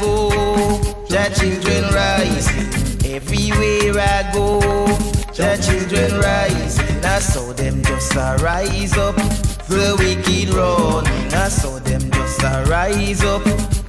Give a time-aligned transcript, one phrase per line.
[0.00, 0.30] go,
[1.08, 2.68] the children rising.
[3.04, 4.60] Everywhere I go,
[5.34, 7.04] the children rising.
[7.04, 9.16] I saw them just a rise up,
[9.68, 11.34] the wicked running.
[11.34, 13.44] I saw them just a rise up,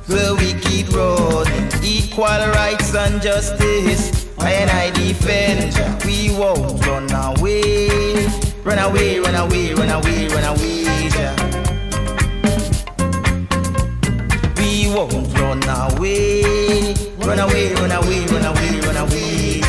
[0.08, 1.70] the wicked running.
[1.84, 5.74] Equal rights and justice, and I defend.
[6.06, 8.28] We won't run away,
[8.64, 10.84] run away, run away, run away, run away.
[11.16, 11.71] yeah.
[14.94, 16.94] Won't run away.
[17.18, 19.62] Run away, run away, run away, run away.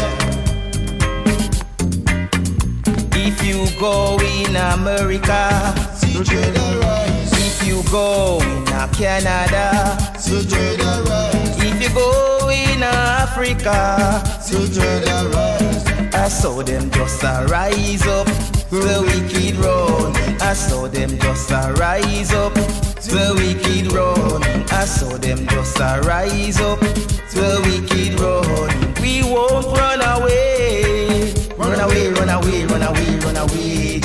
[3.14, 9.96] If you go in America, if you go in Canada,
[11.58, 14.22] if you go in Africa,
[16.14, 18.26] I saw them just rise up,
[18.70, 20.16] the wicked run.
[20.40, 22.52] I saw them just a rise up,
[23.06, 24.42] the wicked run.
[24.70, 28.94] I saw them just a rise up, the wicked run.
[29.00, 34.00] We won't run away, run away, run away, run away, run away.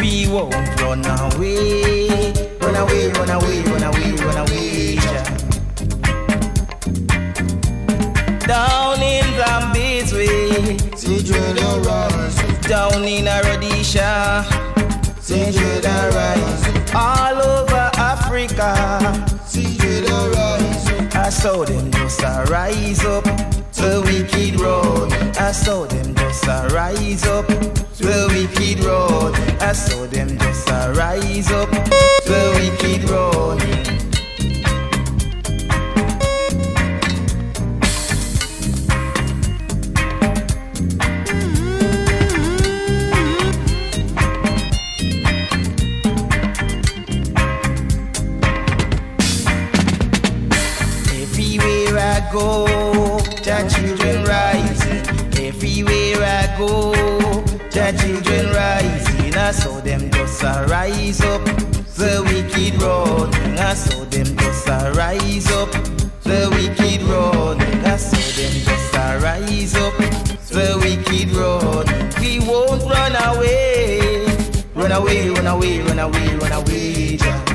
[0.00, 2.08] We won't run away,
[2.60, 4.96] run away, run away, run away, run away.
[8.46, 10.76] Down in Zambi's way,
[12.68, 14.44] down in Rhodesia,
[16.94, 18.74] all over Africa.
[21.14, 25.12] I saw them just a rise up, the wicked road.
[25.38, 29.34] I saw them just a rise up, the wicked road.
[29.62, 33.79] I saw them just a rise up, the wicked road.
[52.32, 52.64] Go,
[53.42, 55.02] the children rising.
[55.44, 56.92] Everywhere I go,
[57.70, 59.34] the children rising.
[59.34, 61.44] I saw them just rise up,
[61.96, 63.58] the wicked running.
[63.58, 65.72] I saw them just rise up,
[66.22, 67.84] the wicked running.
[67.84, 69.96] I saw them just rise up,
[70.50, 72.12] the wicked running.
[72.20, 74.24] We won't run away,
[74.76, 77.16] run away, run away, run away, run away.
[77.16, 77.44] yeah.
[77.44, 77.49] We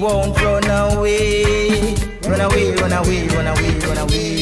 [0.00, 1.94] won't run away.
[2.22, 4.39] Run away, run away, run away, run away.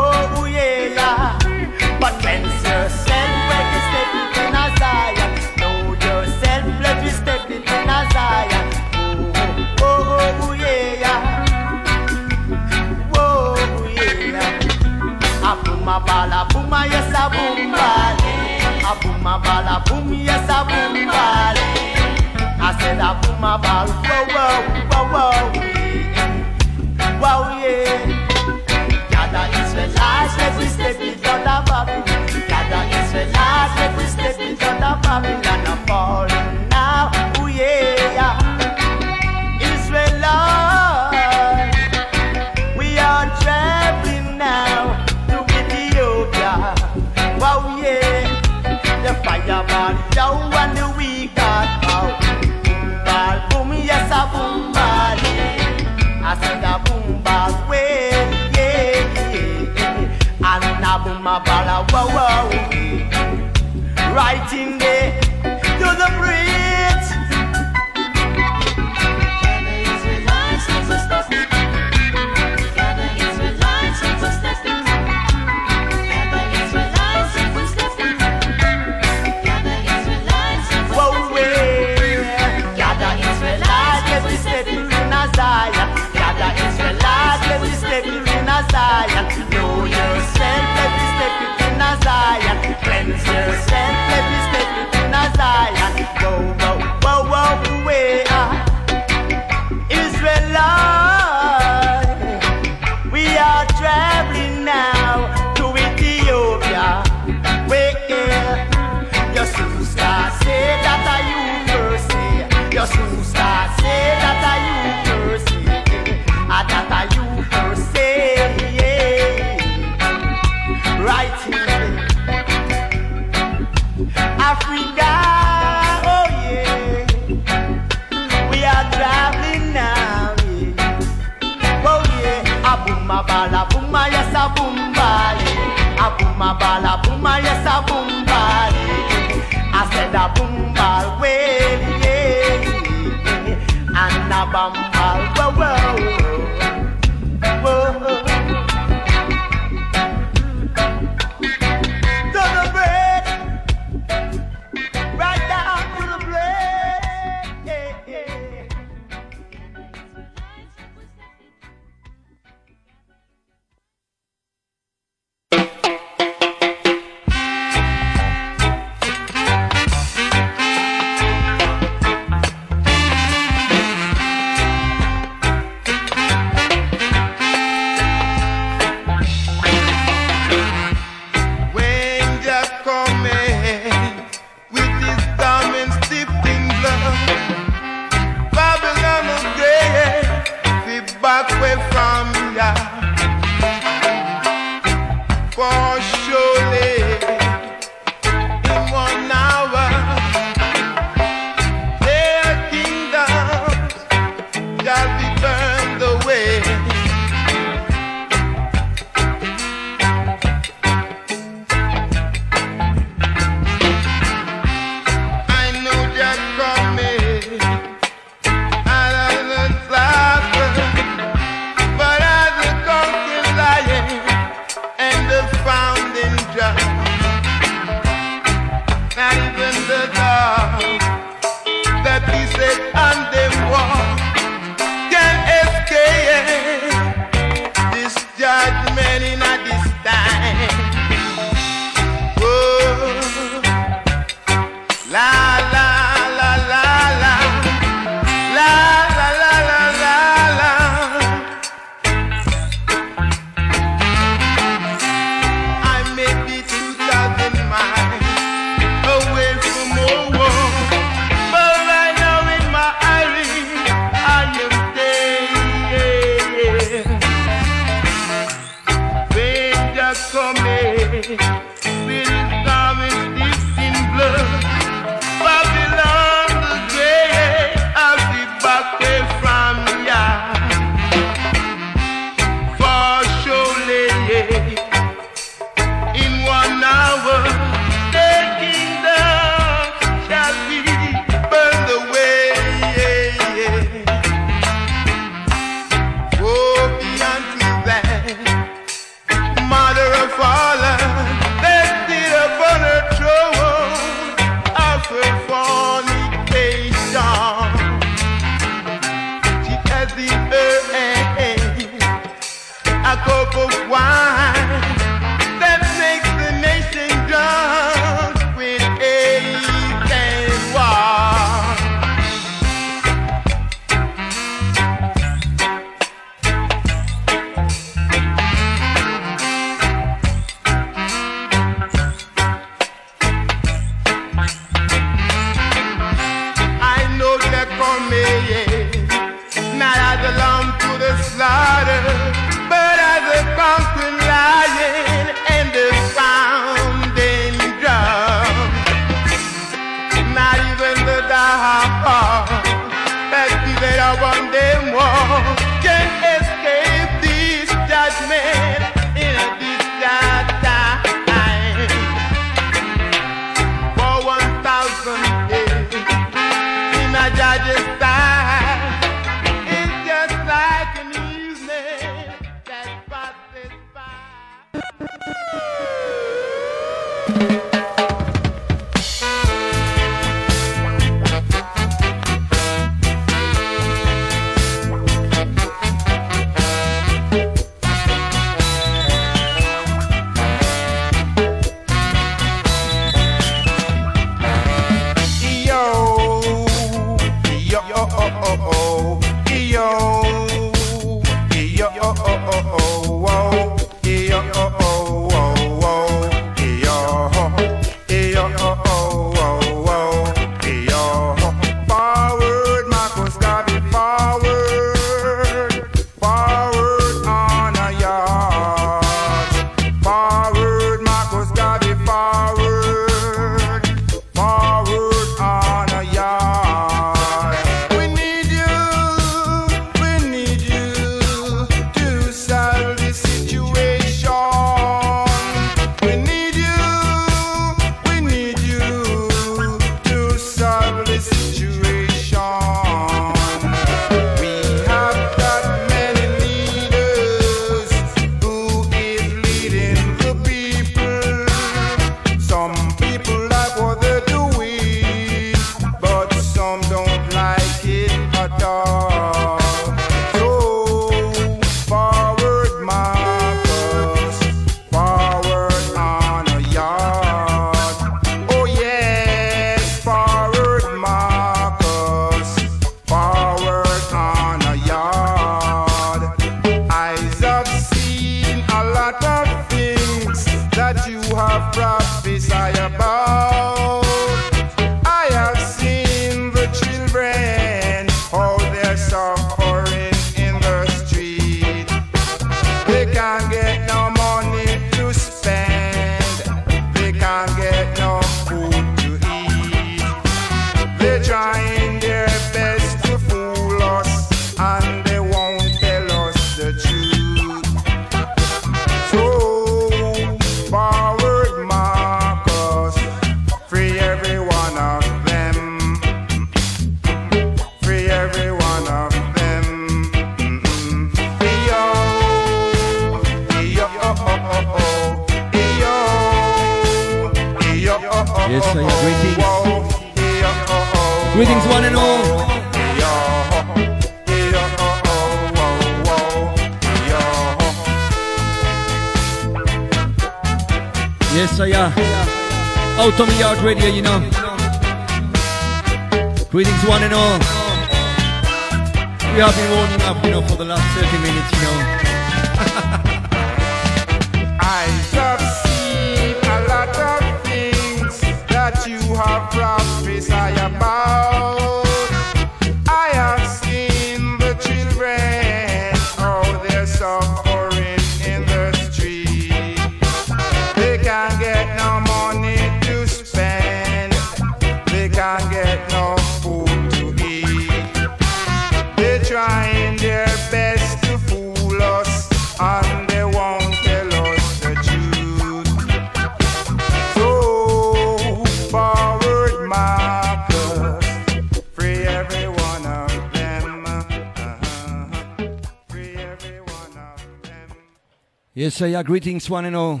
[598.80, 598.86] Sir.
[598.86, 600.00] Yeah, greetings, one and all.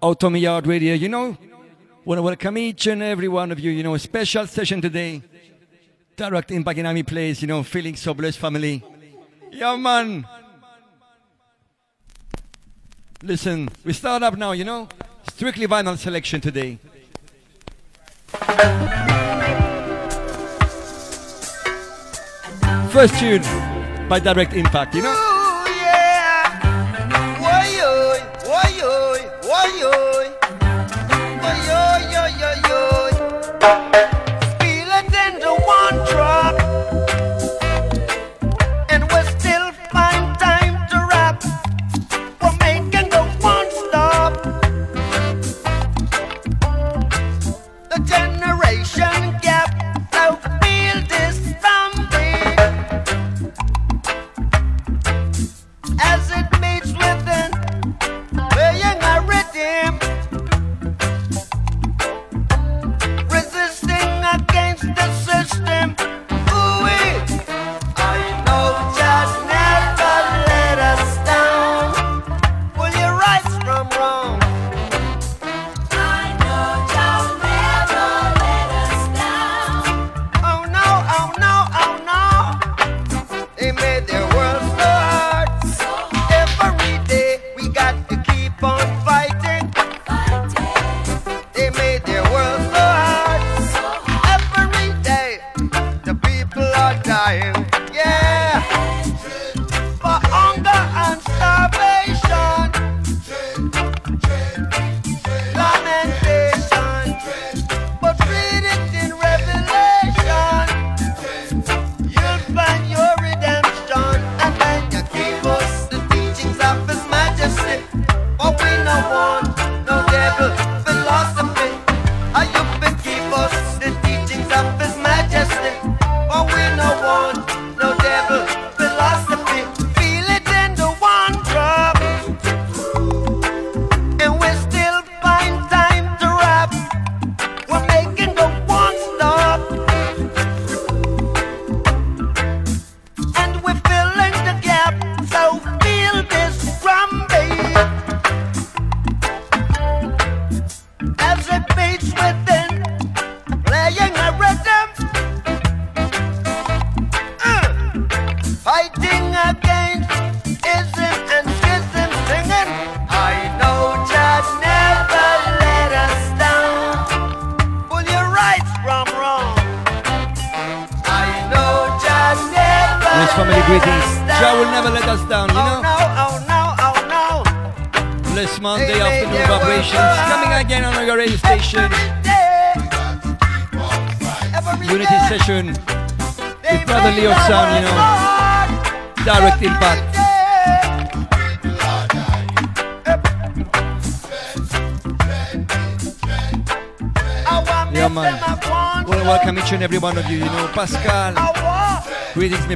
[0.00, 0.94] Out on Yard Radio.
[0.94, 1.36] You know,
[2.04, 3.72] want to welcome each and every one of you.
[3.72, 5.22] You know, a special session today.
[6.14, 7.42] Direct Impact in Army Place.
[7.42, 8.84] You know, feeling so blessed, family.
[9.50, 10.24] Yeah, man.
[13.24, 14.52] Listen, we start up now.
[14.52, 14.88] You know,
[15.28, 16.78] strictly vinyl selection today.
[22.92, 23.42] First tune
[24.08, 24.94] by Direct Impact.
[24.94, 25.25] You know.
[29.66, 30.28] Woy-oy, woy-oy.
[31.42, 32.78] Woy-oy, yo, yo, yo.
[33.92, 34.05] Feel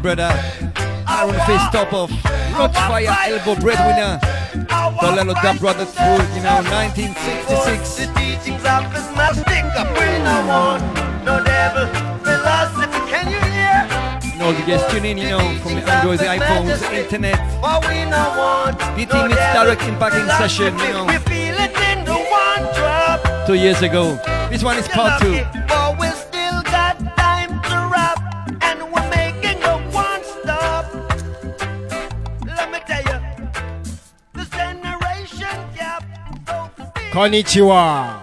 [0.00, 0.30] brother.
[1.06, 2.10] I Aaron Face want, Top of
[2.56, 4.18] Rockfire Elbow Breadwinner.
[4.74, 8.08] Want Dolelo Dub Brother Through, you know, The 1966.
[8.16, 10.82] teachings of his master, we no want
[11.24, 11.86] no devil
[12.24, 13.00] philosophy.
[13.10, 14.38] Can you hear?
[14.38, 17.38] No, you just tune in, you know, from the Android, the iPhones, the internet.
[17.88, 21.04] We no want no meets devil direct impact in session, you know.
[21.06, 23.46] We feel it in the one drop.
[23.46, 24.18] Two years ago.
[24.50, 25.59] This one is part two.
[37.12, 38.06] So feel Konnichiwa.
[38.06, 38.19] Yes,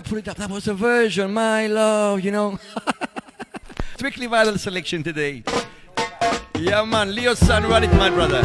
[0.00, 0.36] pull it up.
[0.36, 2.58] That was a version, my love, you know.
[3.96, 5.42] Strictly viral selection today.
[6.58, 8.42] Yeah, man, Leo San, run it, my brother.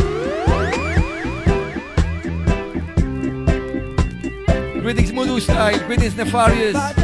[4.81, 5.79] Greetings, Mudu style.
[5.87, 6.94] Greetings, Nefarious.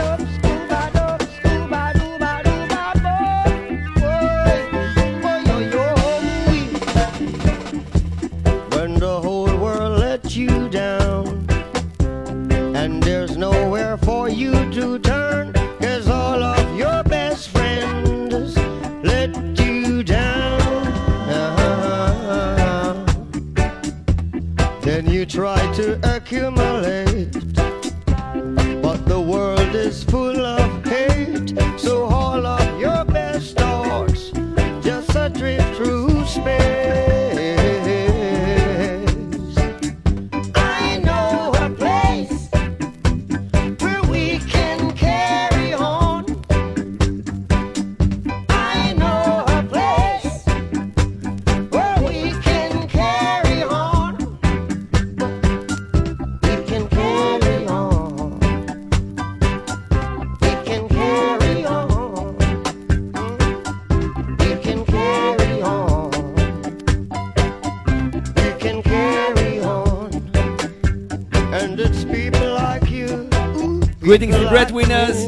[74.12, 75.28] Greetings to breadwinners.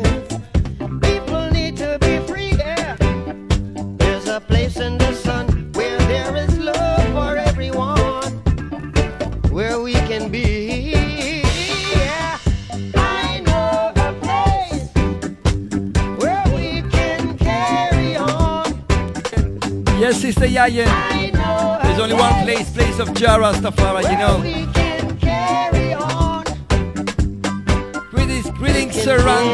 [1.02, 2.98] People need to be free, yeah.
[3.96, 8.34] There's a place in the sun where there is love for everyone,
[9.52, 10.92] where we can be.
[11.96, 12.38] Yeah.
[12.94, 14.90] I know a place
[16.22, 18.84] where we can carry on.
[19.98, 20.92] Yes, Sister Yayan.
[21.84, 24.73] There's only one place, place of Jah Rastafari, you know.
[29.06, 29.53] Greetings,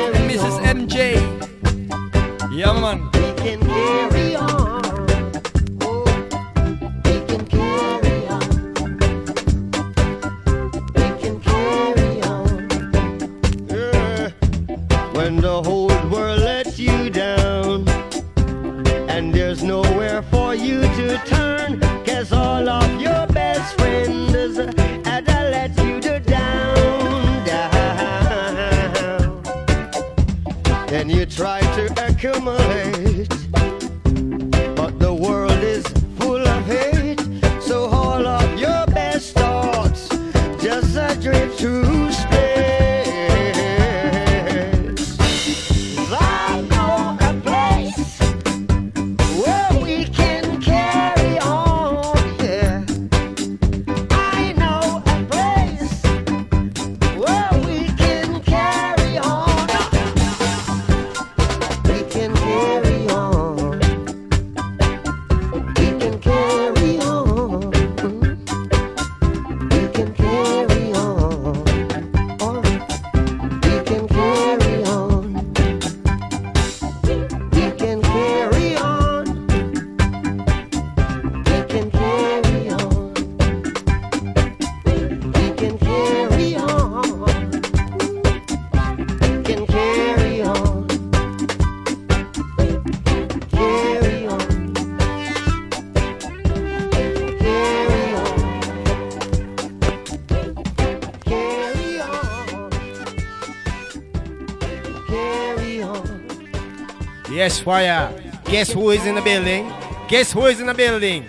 [107.49, 108.13] Yes, fire.
[108.13, 109.73] Uh, guess who is in the building?
[110.07, 111.25] Guess who is in the building?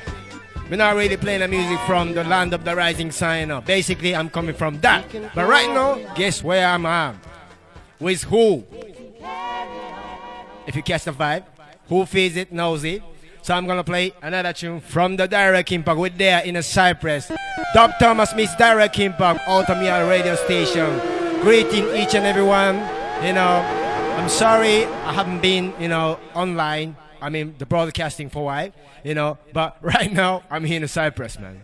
[0.68, 3.48] We're not really playing the music from the land of the rising sun.
[3.48, 3.62] no.
[3.62, 5.06] Basically, I'm coming from that.
[5.34, 7.14] But right now, guess where I'm at?
[7.98, 8.64] With who?
[10.66, 11.44] If you catch the vibe,
[11.88, 13.02] who feels it knows it.
[13.40, 15.98] So I'm gonna play another tune from the Direct Impact.
[15.98, 17.32] We're there in a Cypress.
[17.72, 21.00] Dub Thomas Miss Direct Impact, Ultimate Radio Station.
[21.40, 22.76] Greeting each and everyone.
[23.24, 23.79] You know,
[24.20, 26.94] I'm sorry I haven't been, you know, online.
[27.22, 28.70] I mean, the broadcasting for while,
[29.02, 29.38] you know.
[29.54, 31.62] But right now, I'm here in Cyprus, man.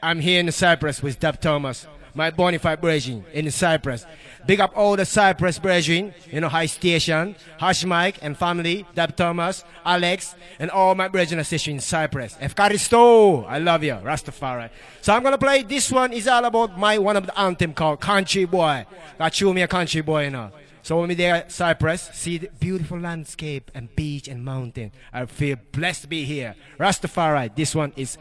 [0.00, 4.06] I'm here in Cyprus with Dub Thomas, my bonafide brethren in Cyprus.
[4.46, 9.16] Big up all the Cyprus brethren, you know, High Station, Hush Mike and family, Dub
[9.16, 12.34] Thomas, Alex, and all my brethren assisting in Cyprus.
[12.40, 14.70] Efkaristo, I love you, Rastafari.
[15.00, 17.98] So I'm gonna play this one is all about my one of the anthem called
[18.00, 18.86] Country Boy.
[19.18, 20.52] Got you me a country boy, you know.
[20.82, 24.92] So when we there at Cyprus, see the beautiful landscape and beach and mountain.
[25.12, 26.54] I feel blessed to be here.
[26.78, 28.16] Rastafari, this one is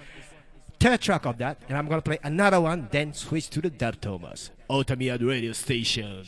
[0.79, 3.99] third track of that, and I'm gonna play another one, then switch to the Dub
[4.01, 4.51] Thomas.
[4.69, 6.25] Otamiad radio station.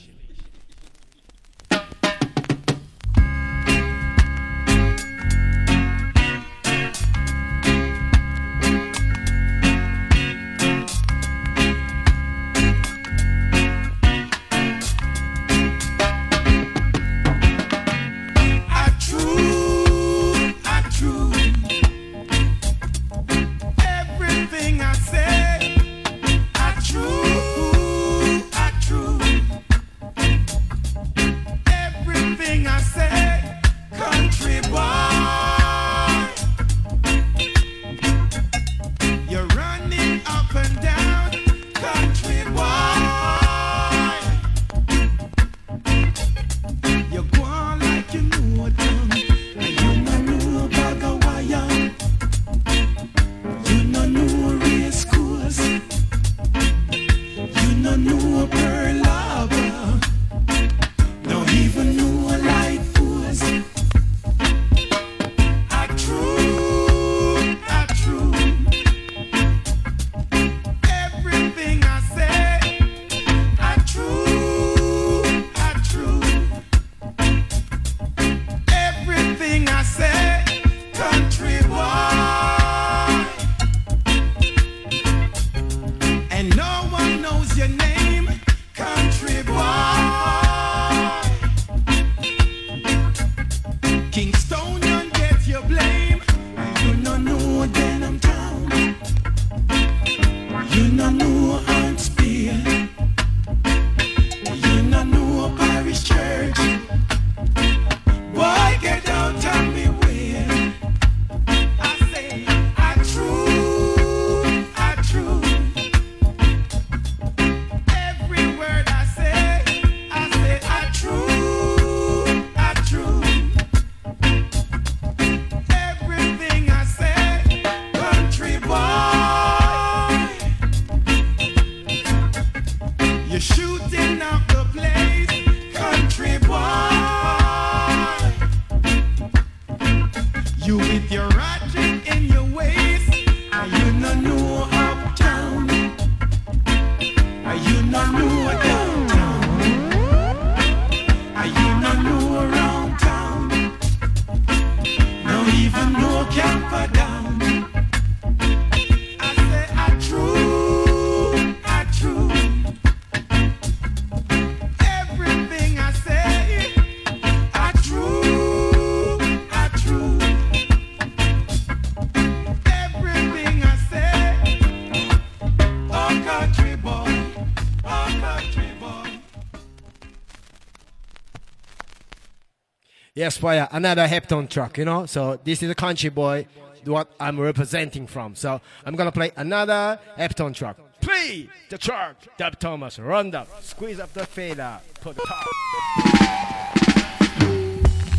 [183.22, 183.68] Yes, fire.
[183.72, 185.06] Another Hepton track, you know.
[185.06, 186.48] So this is a country boy,
[186.86, 188.34] what I'm representing from.
[188.34, 190.78] So I'm gonna play another Hepton track.
[191.02, 195.46] Play the track, Dub Thomas, round up, squeeze up the fader, put the top.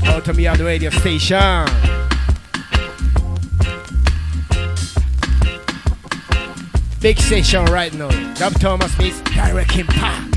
[0.05, 1.66] Out to me on the radio station.
[7.00, 8.34] Big station right now.
[8.34, 10.31] Dub Thomas meets Direct Impact.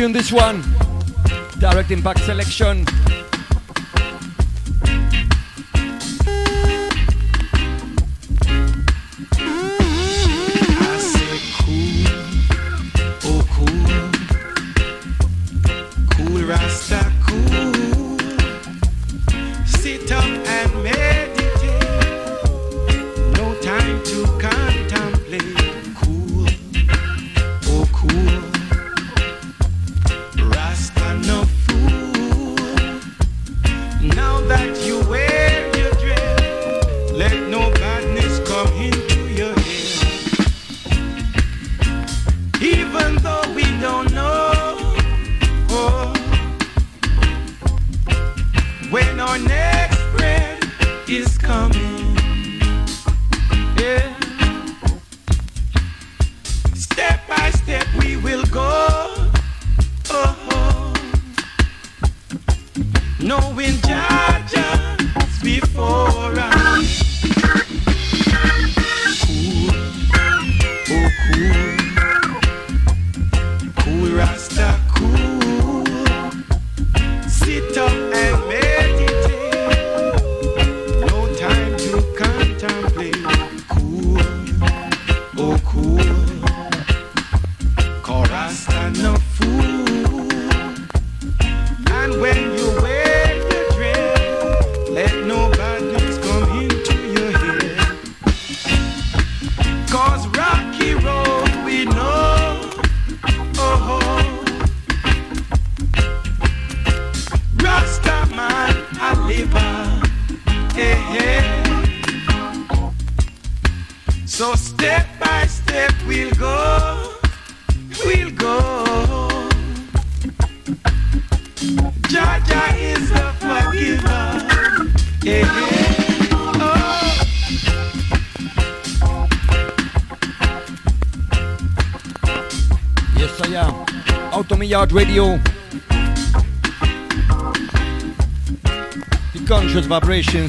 [0.00, 0.62] Tune this one.
[1.58, 2.86] Direct impact selection.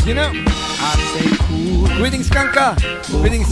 [0.05, 0.31] You know.
[0.35, 2.75] I say cool, Greetings, Kanka.
[3.05, 3.50] Greetings,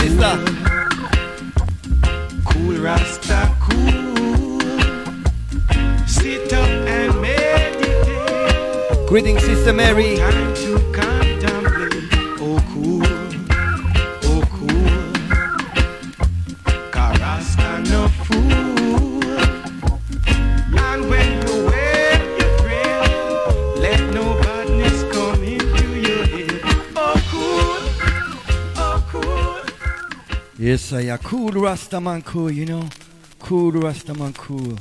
[31.70, 32.90] Rastaman cool, you know.
[33.38, 34.76] Cool Rastaman cool.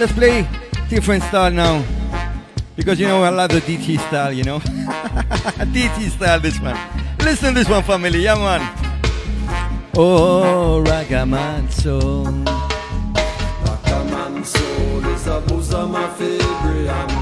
[0.00, 0.44] Let's play
[0.88, 1.84] different style now.
[2.74, 4.58] Because you know I love the DT style, you know.
[5.70, 6.76] DT style this one.
[7.20, 8.62] Listen this one family, yeah man.
[9.96, 10.82] Oh.
[10.84, 11.70] Rockaman
[14.44, 16.18] soul is a bosom of.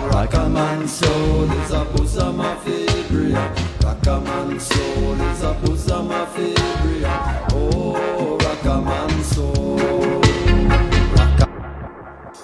[0.08, 1.84] Rockaman soul is a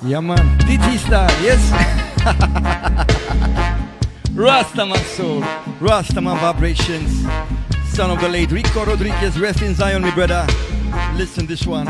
[0.06, 0.58] Yeah man.
[0.58, 1.70] DT style, yes.
[4.34, 5.40] Rastaman soul.
[5.80, 7.22] Rastaman vibrations.
[7.88, 10.46] Son of the late Rico Rodriguez, rest in Zion, my brother.
[11.16, 11.86] Listen this one.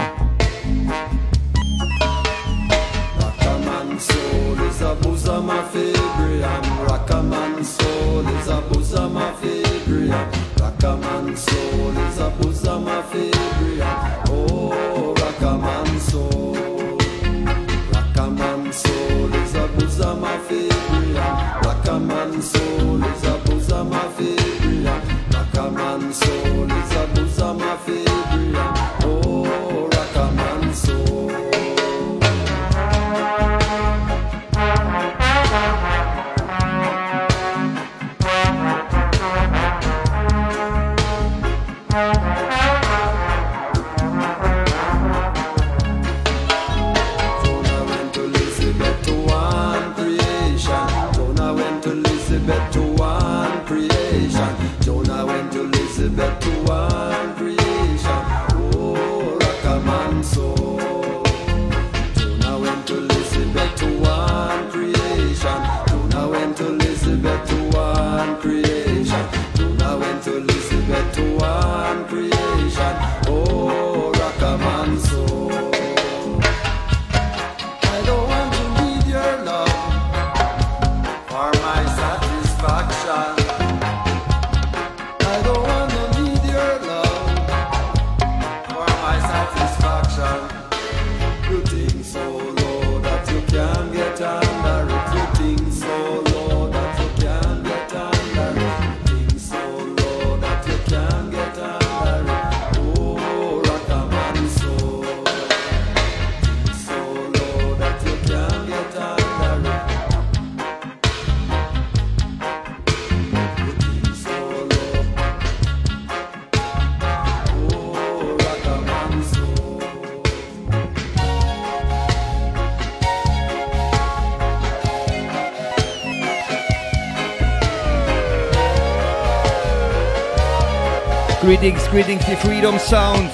[131.45, 133.28] Greetings, greetings, the freedom sound,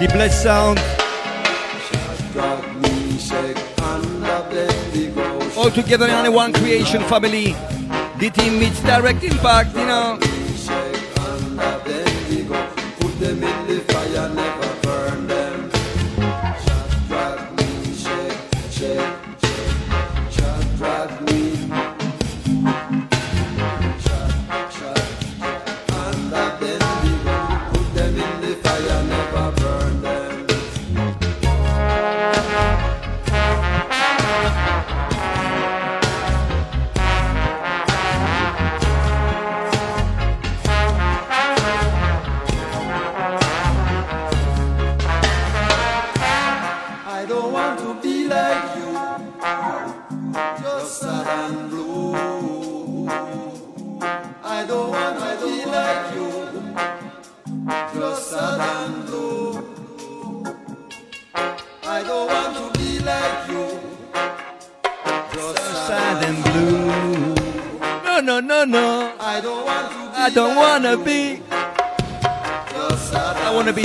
[0.00, 0.80] the blessed sound.
[5.56, 7.52] All together in only one creation family.
[8.18, 10.18] The team meets direct impact, you know.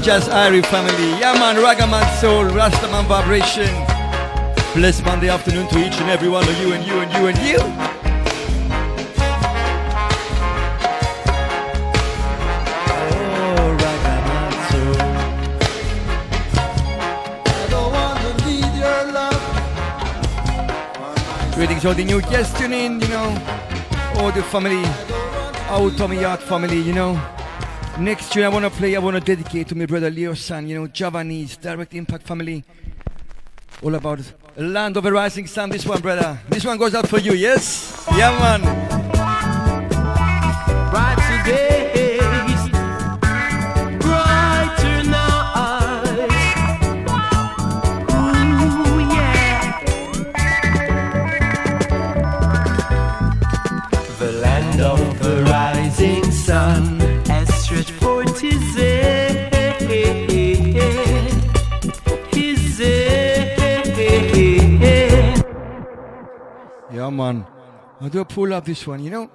[0.02, 1.12] Just Irie family.
[1.20, 3.70] Yeah, man, Ragaman Soul, Rastaman Vibration.
[4.74, 7.38] Blessed Monday afternoon to each and every one of you and you and you and
[7.38, 7.60] you.
[12.90, 14.96] Oh, Ragaman Soul.
[17.46, 19.42] I don't want to need your love.
[21.54, 23.38] Greetings all the new guests tune in, you know.
[24.16, 24.84] All the family,
[25.70, 27.20] our Tommy Yard family, you know.
[28.00, 30.88] Next tune I wanna play, I wanna dedicate to my brother Leo San, you know,
[30.88, 32.64] Javanese, Direct Impact family.
[33.84, 34.20] All about
[34.58, 36.40] land of the rising sun, this one, brother.
[36.50, 38.06] This one goes out for you, yes?
[38.16, 38.81] Yeah, man.
[67.12, 67.46] Man.
[68.00, 69.30] I'll do a pull up this one, you know?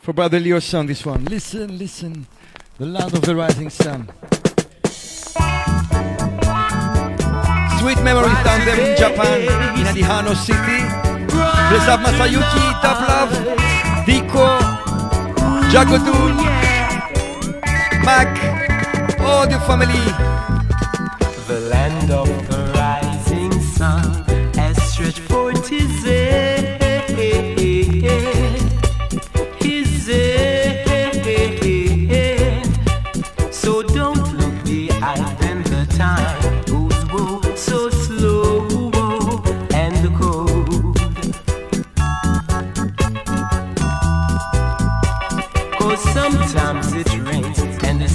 [0.00, 1.24] For brother Leo San, this one.
[1.26, 2.26] Listen, listen.
[2.78, 4.10] The land of the rising sun.
[7.78, 10.80] Sweet memories down there in Japan, in Adihano City.
[11.68, 13.32] Bless up Masayuki, Top Love,
[14.06, 14.58] Diko,
[15.70, 16.36] Jagodun,
[18.04, 20.04] Mac, all the family.
[21.46, 24.23] The land of the rising sun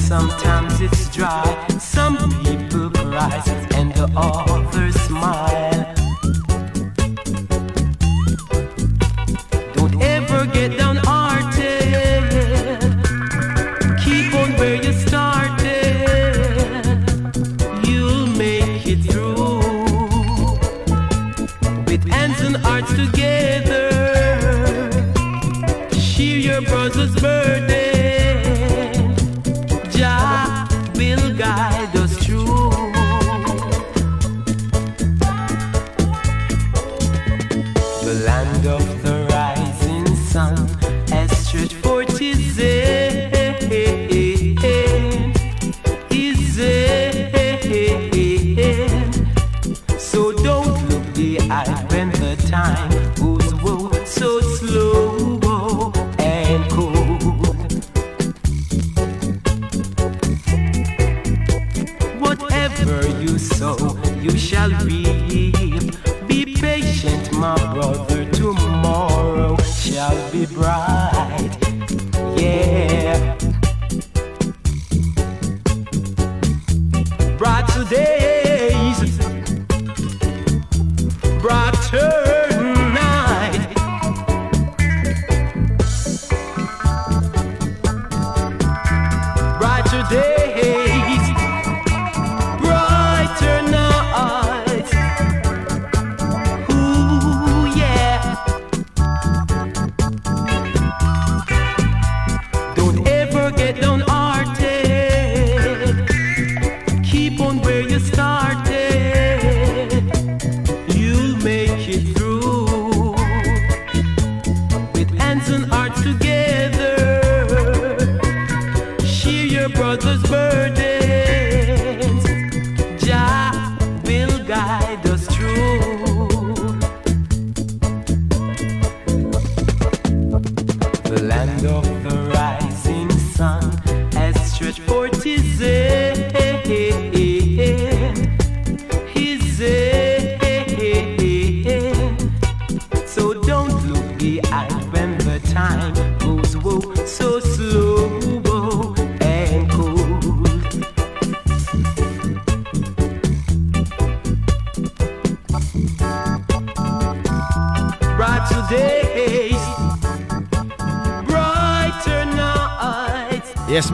[0.10, 1.45] sometimes it's dry.
[1.80, 3.43] Some people cry
[3.76, 4.59] and the others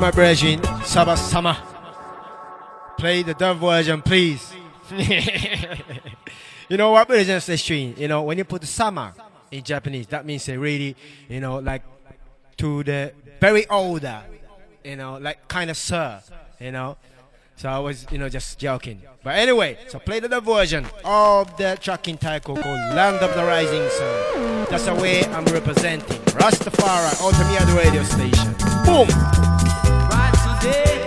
[0.05, 1.57] my brethren, Summer.
[2.95, 4.53] Play the dub version, please.
[6.69, 7.95] you know what, brethren, string.
[7.97, 9.15] You know, when you put the summer
[9.49, 10.95] in Japanese, that means they really,
[11.27, 11.81] you know, like
[12.57, 14.21] to the very older,
[14.83, 16.21] you know, like kind of sir,
[16.59, 16.97] you know.
[17.55, 19.01] So I was, you know, just joking.
[19.23, 23.43] But anyway, so play the dub version of the tracking taiko called Land of the
[23.43, 24.67] Rising Sun.
[24.69, 28.53] That's the way I'm representing Rastafari, Ultimate the radio station.
[28.85, 29.44] Boom!
[30.65, 31.04] Brighter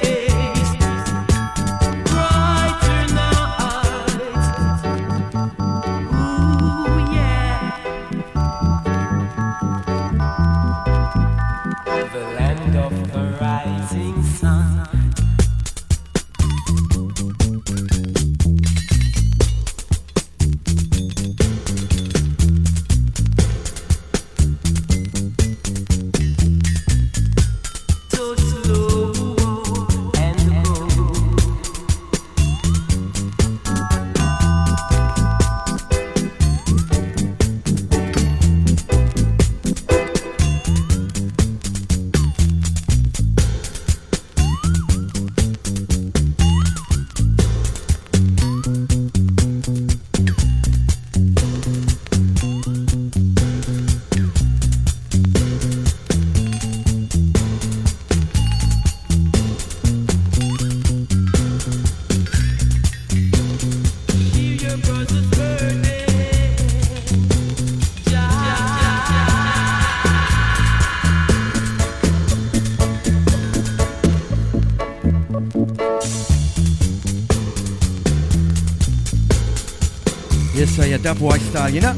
[80.99, 81.95] Yeah, dub white style, you know?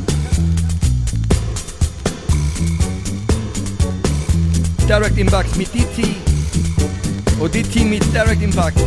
[4.87, 6.17] Direct impact mit DT.
[7.41, 8.79] Or DT mit direct impact.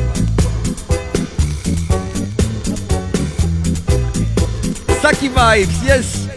[5.01, 6.28] Saki vibes, yes.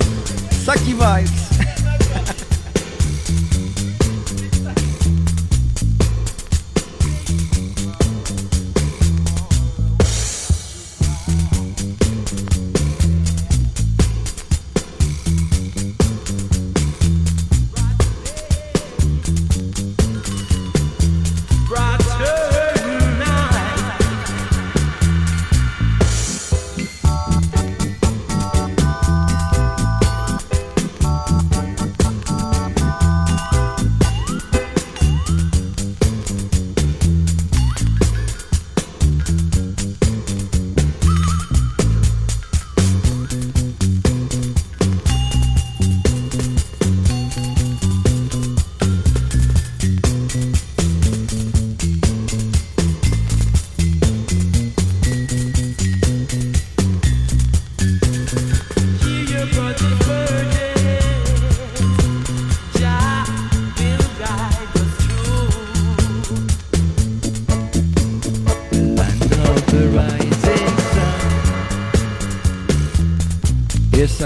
[0.65, 1.46] Saki vibes.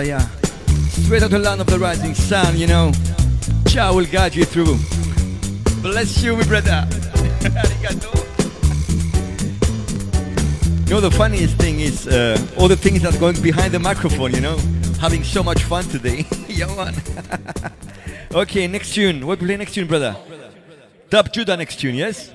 [0.03, 0.27] Yes,
[1.05, 2.91] Straight out the land of the rising sun, you know.
[3.67, 4.79] Jah will guide you through.
[5.83, 6.89] Bless you, my brother.
[10.91, 14.35] You know, the funniest thing is uh, all the things that's going behind the microphone,
[14.35, 14.57] you know?
[15.01, 16.27] Having so much fun today.
[16.49, 16.95] Yo, man.
[18.35, 19.25] okay, next tune.
[19.25, 20.17] What we play next tune, brother?
[21.09, 22.33] Dub Judah next tune, yes?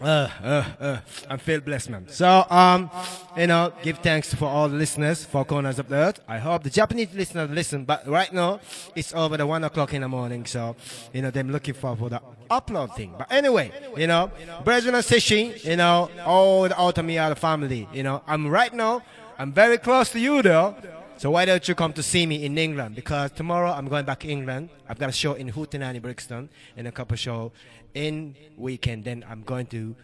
[0.00, 0.98] Uh, uh, uh,
[1.30, 2.06] I'm feel blessed, man.
[2.08, 2.90] So, um,
[3.36, 6.20] you know, give thanks for all the listeners for corners of the earth.
[6.28, 8.60] I hope the Japanese listeners listen, but right now
[8.94, 10.76] it's over the one o'clock in the morning, so
[11.14, 12.20] you know them looking for for the
[12.50, 13.14] upload thing.
[13.16, 14.30] But anyway, you know,
[14.64, 17.88] Brethren and Sishin, you know, all the the family.
[17.92, 19.02] You know, I'm right now.
[19.38, 20.76] I'm very close to you though.
[21.18, 22.94] So why don't you come to see me in England?
[22.94, 24.68] Because tomorrow I'm going back to England.
[24.86, 27.52] I've got a show in Hootenanny, Brixton, and a couple show
[27.94, 29.04] in weekend.
[29.04, 29.96] Then I'm going to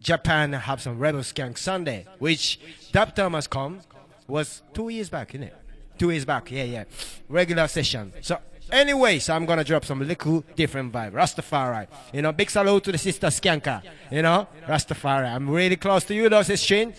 [0.00, 2.58] Japan and have some Rebel Skank Sunday, which
[2.90, 3.80] Dub Thomas come
[4.26, 5.56] was two years back, isn't it?
[5.98, 6.84] Two years back, yeah, yeah.
[7.28, 8.12] Regular session.
[8.20, 8.38] So
[8.72, 11.12] anyway, so I'm gonna drop some little different vibe.
[11.12, 11.86] Rastafari.
[12.12, 13.82] You know, big salute to the sister Skanka.
[14.10, 15.32] You know, Rastafari.
[15.32, 16.92] I'm really close to you though, Sishin.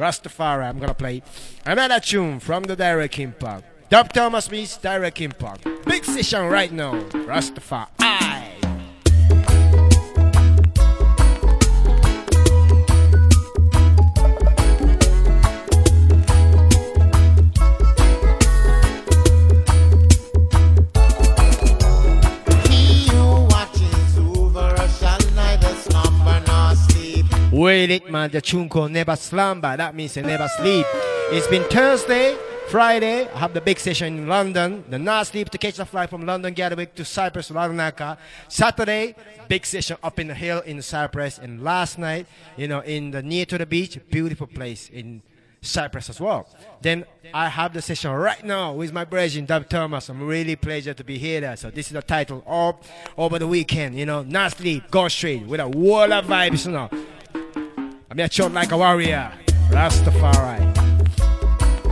[0.00, 0.64] Rastafari.
[0.64, 1.22] I'm gonna play
[1.66, 3.64] another tune from the Direct Impact.
[3.90, 5.68] Dub Thomas meets Direct Impact.
[5.84, 6.94] Big session right now.
[7.28, 7.90] Rastafari.
[27.52, 28.30] Wait it, man.
[28.30, 28.40] The
[28.70, 29.76] called Never Slumber.
[29.76, 30.86] That means they never sleep.
[31.32, 32.36] It's been Thursday,
[32.68, 33.28] Friday.
[33.28, 34.84] I have the big session in London.
[34.88, 38.18] The not sleep to catch the flight from London Gatwick to Cyprus, Larnaca.
[38.46, 39.16] Saturday,
[39.48, 41.38] big session up in the hill in Cyprus.
[41.38, 45.20] And last night, you know, in the near to the beach, beautiful place in
[45.60, 46.48] Cyprus as well.
[46.80, 50.08] Then I have the session right now with my brethren, Dub Thomas.
[50.08, 51.40] I'm really pleasure to be here.
[51.40, 51.56] There.
[51.56, 52.76] So this is the title of
[53.18, 53.98] over the weekend.
[53.98, 56.64] You know, not sleep, go straight with a wall of vibes.
[56.64, 56.90] You know,
[58.12, 59.30] I'm here short like a warrior,
[59.68, 60.66] Rastafari.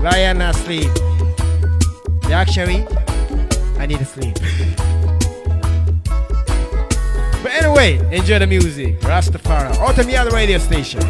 [0.02, 0.92] Lion not sleep.
[2.22, 2.84] The actually,
[3.78, 4.34] I need to sleep.
[7.40, 9.76] but anyway, enjoy the music, Rastafari.
[9.76, 11.02] Out of the other radio station.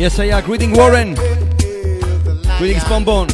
[0.00, 0.42] Yes, I am.
[0.44, 1.14] Greeting Warren.
[2.56, 3.28] Greetings, Bonbon.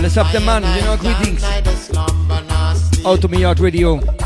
[0.00, 1.44] Bless up the man, you know, greetings.
[3.06, 4.21] Out of me Yard Radio.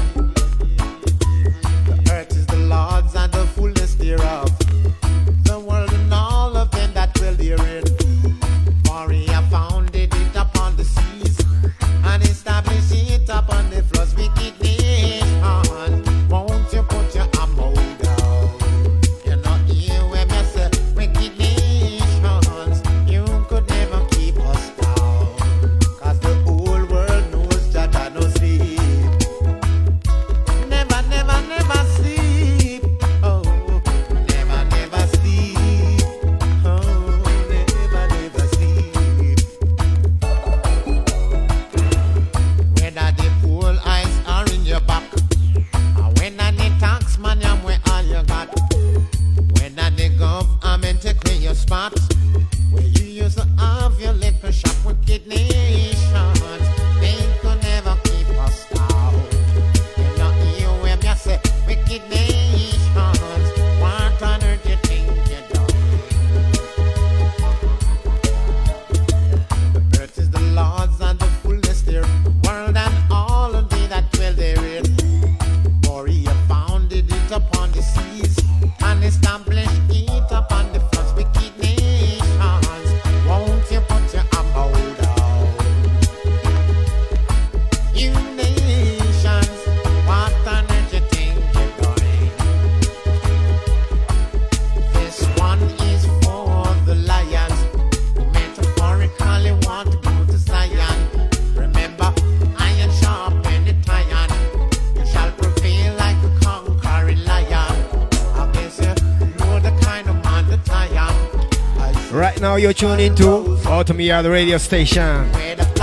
[112.57, 115.31] Now you're tuning to Automia, the radio station.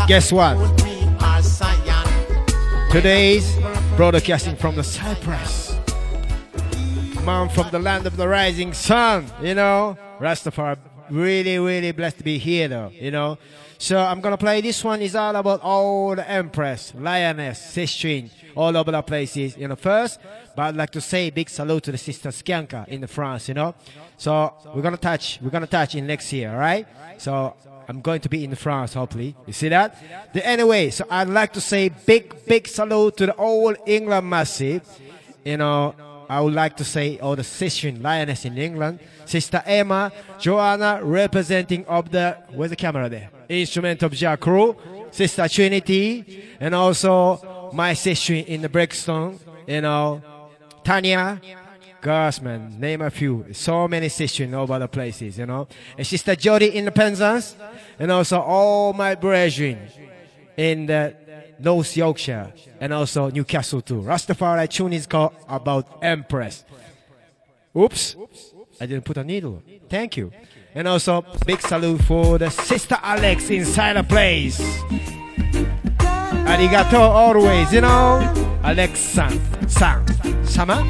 [0.08, 0.58] Guess what?
[2.90, 3.56] Today's
[3.96, 5.78] broadcasting from the Cyprus.
[7.24, 9.96] Man from the land of the rising sun, you know.
[10.20, 10.80] Rastafari,
[11.12, 13.38] really, really blessed to be here though, you know.
[13.78, 15.62] So I'm gonna play this one is all about
[16.16, 20.20] the Empress, Lioness, Sistren, all over the places, you know, first.
[20.56, 23.76] But I'd like to say big salute to the sister Skanka in France, you know.
[24.18, 26.88] So we're gonna touch, we're gonna touch in next year, alright?
[27.18, 27.56] So
[27.88, 29.36] I'm going to be in France, hopefully.
[29.45, 29.97] You see that?
[30.34, 34.82] The, anyway, so I'd like to say big, big salute to the old England massive.
[35.43, 35.95] You know,
[36.30, 38.99] I would like to say all the Sistren Lioness in England.
[39.26, 43.30] Sister Emma, Joanna, representing of the, where's the camera there?
[43.49, 44.76] Instrument of Jack crew.
[45.12, 50.24] Sister Trinity, and also my sister in the Brixton, you know,
[50.84, 51.40] Tanya,
[52.04, 53.46] Gosh, man, name a few.
[53.54, 55.70] So many sisters in all other places, you know.
[55.98, 57.56] And Sister Jody in the Penzance,
[57.98, 59.88] and also all my brethren
[60.58, 61.16] in the
[61.60, 64.02] North Yorkshire, and also Newcastle too.
[64.02, 66.66] Rastafari tune is called about Empress.
[67.74, 68.18] Oops,
[68.82, 69.64] I didn't put a needle.
[69.88, 70.34] Thank you.
[70.76, 74.60] And also big salute for the Sister Alex inside the place.
[76.54, 78.22] Arigato always, you know.
[78.64, 80.06] Alex San, San,
[80.45, 80.84] Sama,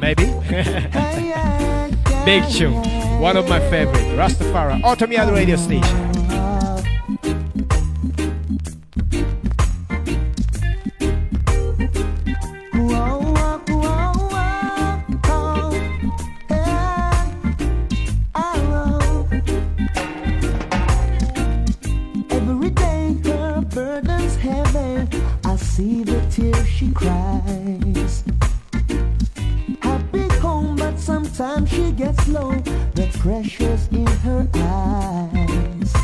[0.00, 0.24] maybe.
[2.24, 2.74] Big tune,
[3.20, 4.02] one of my favorite.
[4.18, 6.25] Rastafari, Automia the radio station.
[26.76, 28.22] She cries.
[29.80, 32.52] Happy home, but sometimes she gets low.
[32.94, 35.94] The pressure's in her eyes.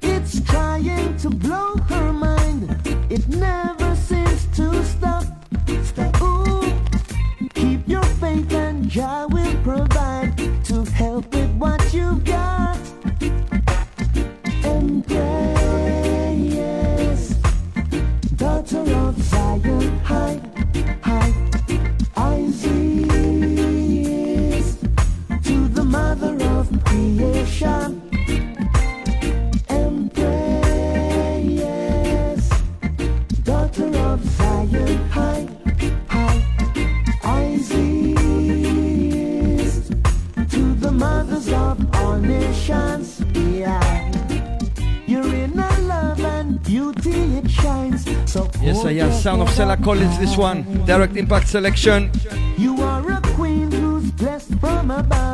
[0.00, 2.70] It's trying to blow her mind.
[3.10, 5.24] It never seems to stop.
[6.22, 6.62] Ooh,
[7.54, 9.26] keep your faith and Jah
[41.02, 43.06] mothers of all nations.
[43.34, 43.82] Yeah.
[45.10, 48.02] You're in a love and beauty, it shines.
[48.32, 49.10] So Yes, I am.
[49.12, 50.58] Sound of Stella Collins, this one.
[50.86, 52.10] Direct Impact Selection.
[52.56, 55.31] You are a queen who's blessed from above,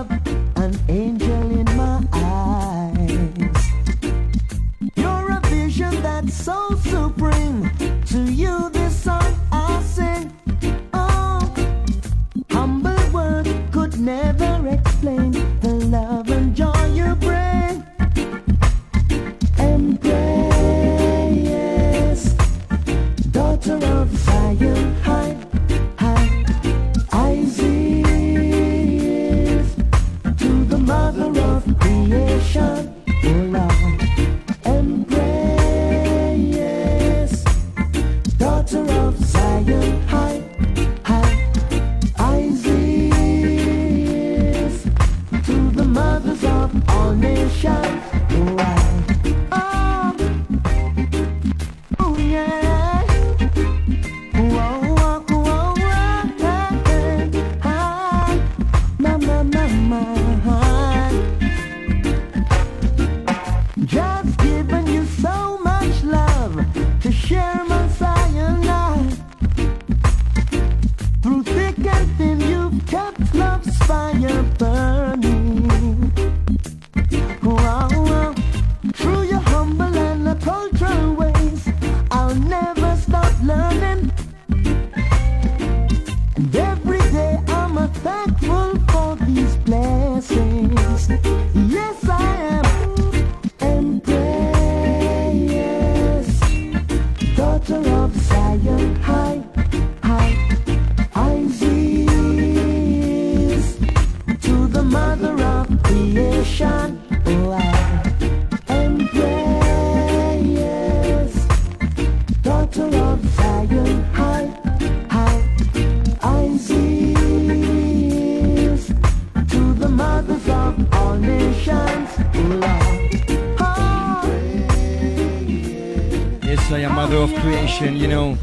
[127.79, 128.37] selection, you know.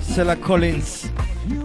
[0.00, 1.10] Selah Collins,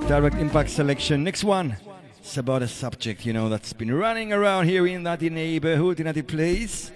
[0.07, 1.23] direct impact selection.
[1.23, 1.77] Next one,
[2.17, 6.05] it's about a subject, you know, that's been running around here in that neighborhood, in
[6.05, 6.91] that place.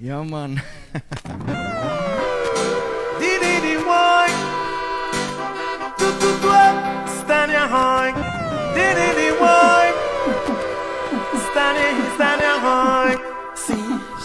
[0.00, 0.62] Yeah, man.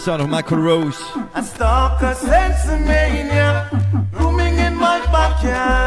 [0.06, 1.02] Son of Michael Rose.
[1.34, 3.55] I stalk a sense of mania
[5.40, 5.85] can.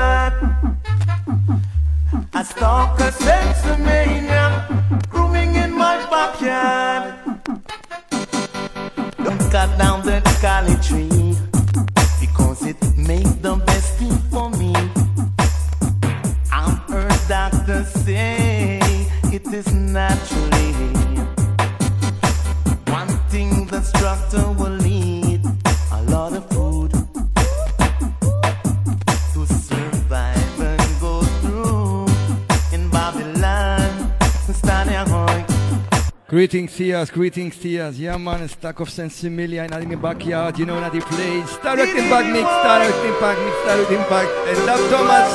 [36.80, 38.00] Tias, greetings Tias.
[38.00, 41.58] Yeah man, A Stack of Sensimilla in my backyard, you know that he plays.
[41.58, 44.32] Direct Impact Mix, Direct Impact Mix, Direct Impact.
[44.48, 45.30] And Love Thomas.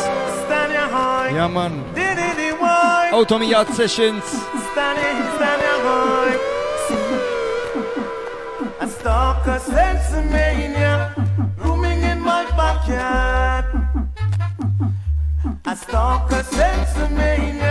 [1.35, 1.85] Yeah man.
[3.13, 3.95] Out on yard high.
[8.81, 11.15] A stalk of Sensimilla,
[11.59, 13.67] rooming in my backyard.
[15.67, 17.64] A stalk of Sensimilla.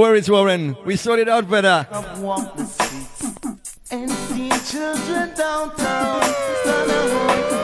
[0.00, 0.76] worries, Warren.
[0.84, 1.86] We sorted out, better.
[3.90, 7.59] And see children downtown.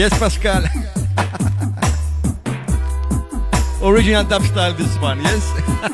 [0.00, 0.64] Yes, Pascal.
[3.86, 5.44] Original dub style, this one, yes?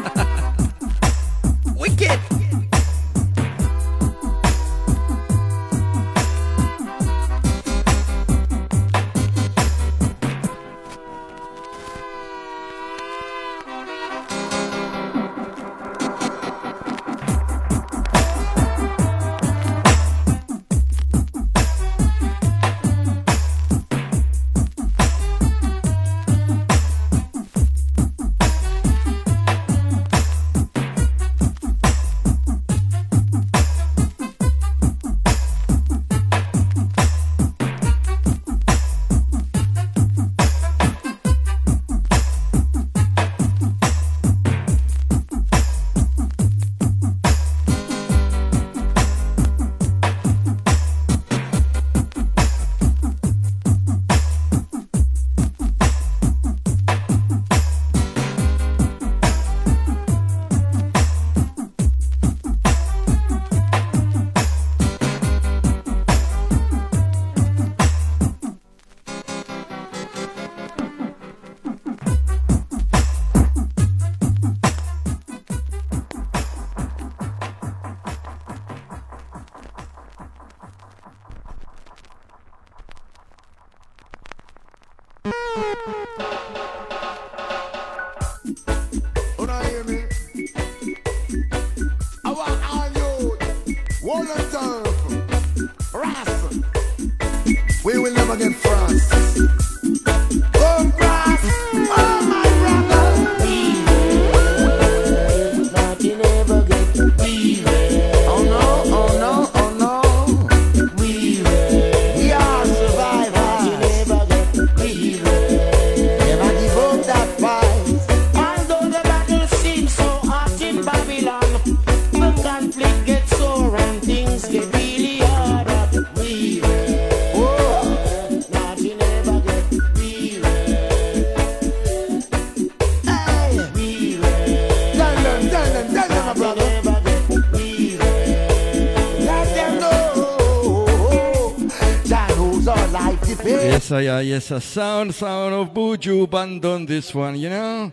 [143.96, 147.90] I, yes, a sound, sound of Buju Banton on this one, you know?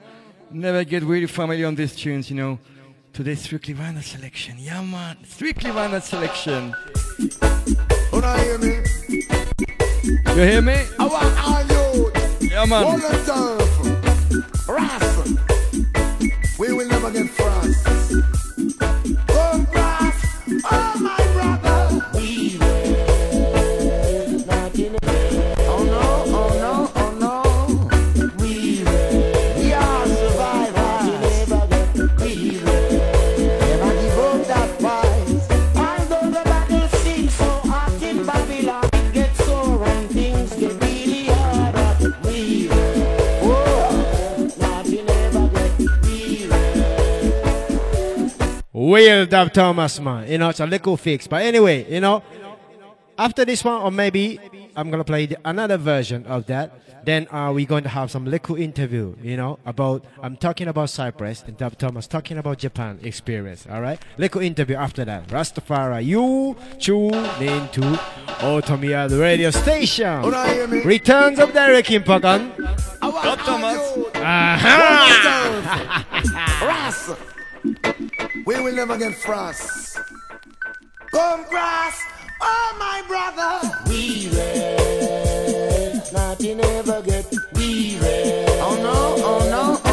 [0.52, 2.60] Never get really familiar on these tunes, you know?
[3.14, 4.56] Today's Strictly Vinyl selection.
[4.60, 5.18] Yeah, man.
[5.26, 6.76] Strictly Vinyl selection.
[8.12, 8.82] I hear me,
[10.36, 10.76] You hear me?
[11.00, 13.63] I want all you, Yeah, man.
[49.34, 50.30] Dub Thomas, man.
[50.30, 51.26] You know, it's a little fix.
[51.26, 52.22] But anyway, you know,
[53.18, 54.40] after this one, or maybe
[54.76, 56.80] I'm going to play the, another version of that.
[57.04, 60.92] Then uh, we're going to have some little interview, you know, about, I'm talking about
[60.92, 64.00] Cyprus and Dub Thomas talking about Japan experience, all right?
[64.20, 65.28] Little interview after that.
[65.30, 67.82] Rastafari, you tune into
[68.40, 70.22] Otomiya, the radio station.
[70.22, 72.54] When I hear me, Returns of Derek Impagan.
[73.02, 75.74] I want all you, Aha!
[76.22, 77.34] one and turf, ras.
[78.46, 79.98] We will never get frost.
[81.12, 81.98] Come grass,
[82.42, 83.72] oh my brother.
[83.88, 88.50] We red, nothing ever get we red.
[88.60, 89.93] Oh no, oh no, oh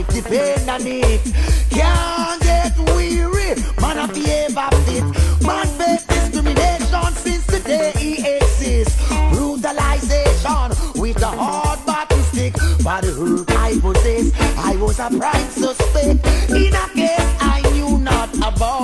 [0.00, 1.20] life depend on it.
[1.70, 5.04] Can't get weary, man of the ever fit.
[5.46, 8.96] Man face discrimination since the day he exists.
[9.32, 12.56] Brutalization with a hard button stick.
[12.58, 16.26] For the hurt I possess, I was a prime suspect.
[16.50, 18.79] In a case I knew not about.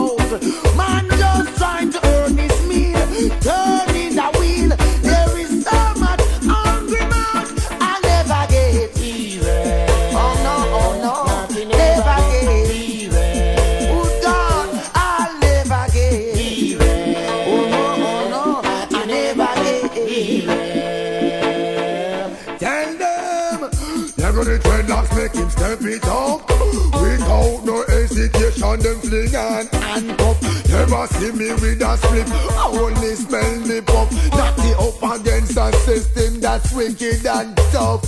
[29.11, 30.43] Hesitation, and handcuff.
[30.69, 34.13] Never see me with a slip, I only smell me puff.
[34.33, 38.03] Knock it up against a system that's wicked and tough.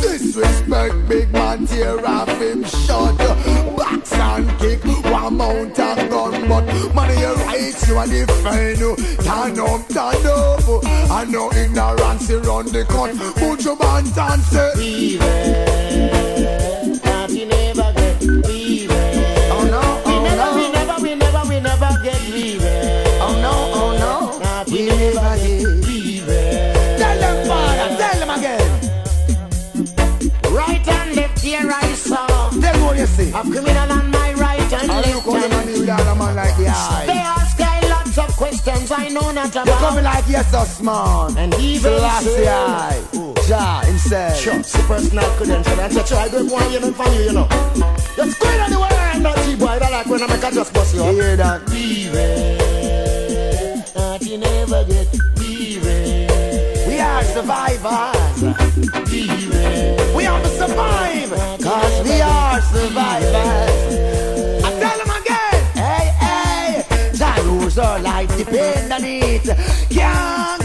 [0.00, 3.18] Disrespect, big man, tear off him shut.
[3.76, 8.78] Box and kick, one mount and gun, but money you right, you and defend.
[9.24, 10.84] Turn up, turn up.
[11.10, 13.16] I know ignorance around the cut.
[13.36, 15.18] Put your bands and say,
[33.34, 33.58] me what you see.
[33.58, 35.50] a criminal on my right and I left hand.
[35.50, 39.54] man with a man like the They ask I lots of questions I know not
[39.54, 39.78] You about.
[39.80, 41.36] coming like yes, us man.
[41.38, 43.02] And even Selassie say- eye.
[43.46, 44.36] Jah himself.
[44.40, 45.78] Sure, personal credential.
[45.80, 47.46] And say, I don't want you know from you, you know.
[48.16, 49.66] You're square word, and not T-boy.
[49.66, 51.14] I like when I make a just bust you You up.
[51.14, 51.66] hear that?
[53.94, 56.28] That you never get leaving.
[56.88, 58.40] We are survivors.
[60.14, 61.30] We have to survive.
[61.60, 64.64] Cause we are survivors.
[64.64, 65.62] I tell them again.
[65.74, 66.84] Hey, hey.
[67.14, 69.44] Jah rules our life depend on it.
[69.90, 70.63] Can't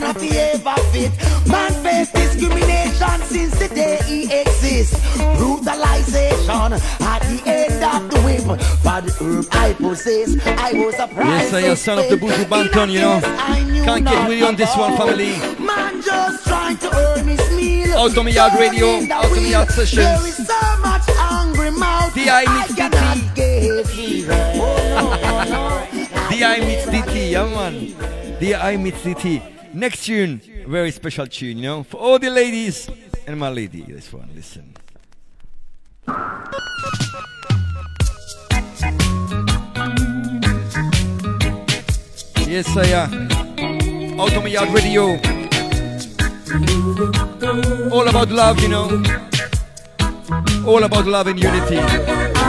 [0.00, 0.16] get weary.
[0.16, 1.12] Man, if he ever fit.
[1.48, 4.98] Man face discrimination since the day he exists.
[5.36, 8.40] Brutalization at the end of the whip.
[8.40, 12.44] For the herb I possess, I was a Yes, I am son of the Buju
[12.44, 13.20] Banton, you know.
[13.84, 15.36] Can't get with you on this one, family.
[15.58, 17.96] Man just trying to earn his meal.
[17.96, 19.50] Autumn Yard Radio, Turning the Autumn wheel.
[19.50, 19.96] Yard Sessions.
[19.96, 22.14] There is so much hungry mouth.
[22.14, 24.26] DI mix cannot DT.
[26.30, 27.74] DI meets DT, yeah man.
[28.40, 29.59] DI meets DT.
[29.72, 32.90] Next tune, very special tune, you know, for all the ladies
[33.26, 33.82] and my lady.
[33.82, 34.74] This one, listen.
[42.48, 44.18] Yes, I am.
[44.18, 45.18] Autumn Yard Radio.
[47.90, 49.02] All about love, you know.
[50.66, 52.39] All about love and unity.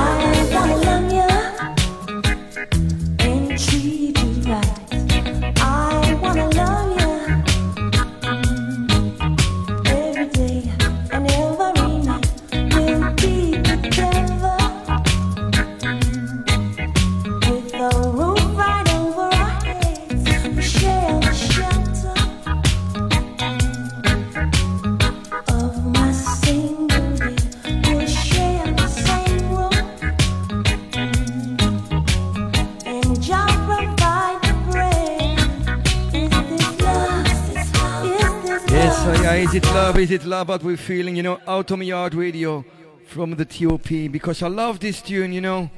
[39.53, 39.97] Is it love?
[39.97, 40.47] Is it love?
[40.47, 42.63] What we're feeling, you know, Autumn Yard Radio
[43.05, 45.69] from the TOP because I love this tune, you know.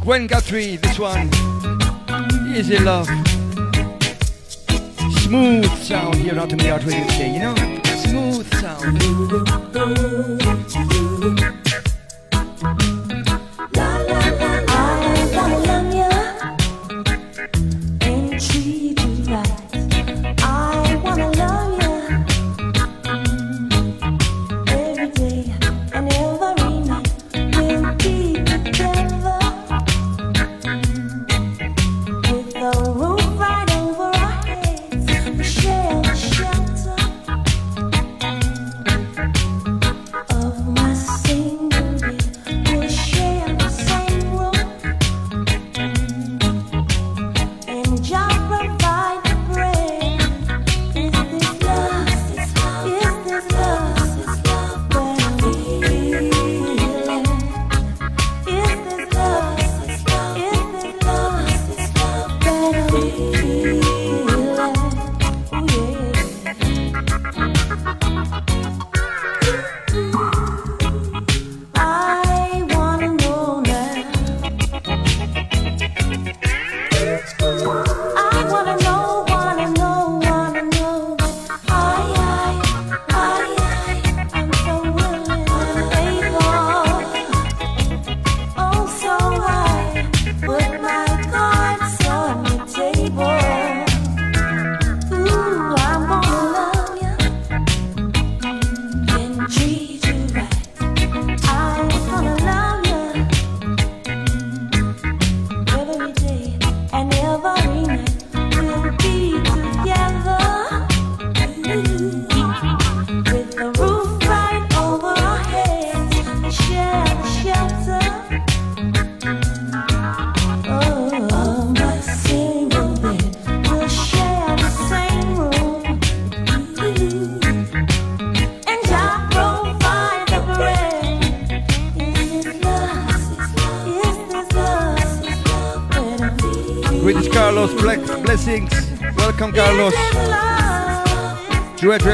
[0.00, 1.28] Gwen Guthrie, this one.
[2.54, 3.08] Is it love?
[5.24, 7.56] Smooth sound here on Yard Radio today, you know.
[8.04, 9.02] Smooth sound.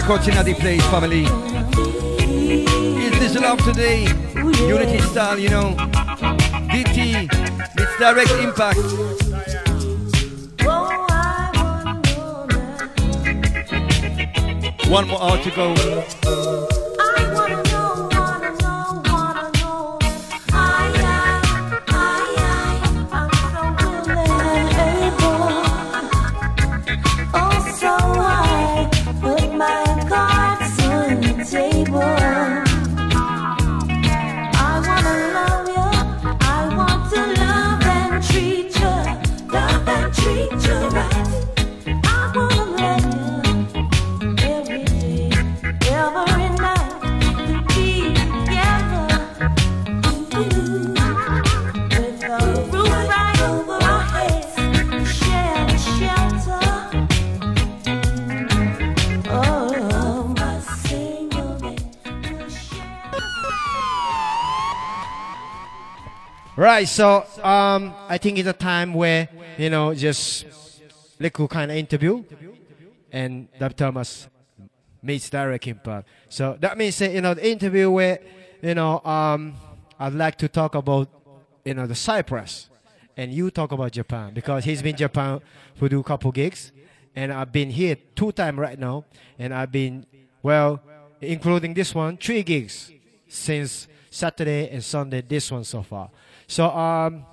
[0.02, 1.22] The place, family.
[3.04, 4.02] Is this love today?
[4.66, 5.76] Unity style, you know.
[6.72, 7.28] DT,
[7.78, 8.80] it's direct impact.
[14.90, 16.61] One more hour to go.
[66.72, 69.28] Right, so um, I think it's a time where
[69.58, 70.46] you know just
[71.20, 72.24] little kind of interview,
[73.12, 73.74] and Dr.
[73.74, 74.26] Thomas
[75.02, 76.08] meets direct impact.
[76.30, 78.20] So that means that, you know the interview where
[78.62, 79.52] you know um,
[79.98, 81.10] I'd like to talk about
[81.62, 82.70] you know the Cyprus,
[83.18, 85.42] and you talk about Japan because he's been Japan
[85.74, 86.72] for do couple gigs,
[87.14, 89.04] and I've been here two time right now,
[89.38, 90.06] and I've been
[90.42, 90.80] well,
[91.20, 92.90] including this one, three gigs
[93.28, 95.20] since Saturday and Sunday.
[95.20, 96.08] This one so far.
[96.52, 97.24] So um,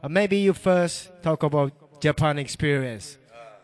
[0.00, 3.18] uh, maybe you first talk about Japan experience.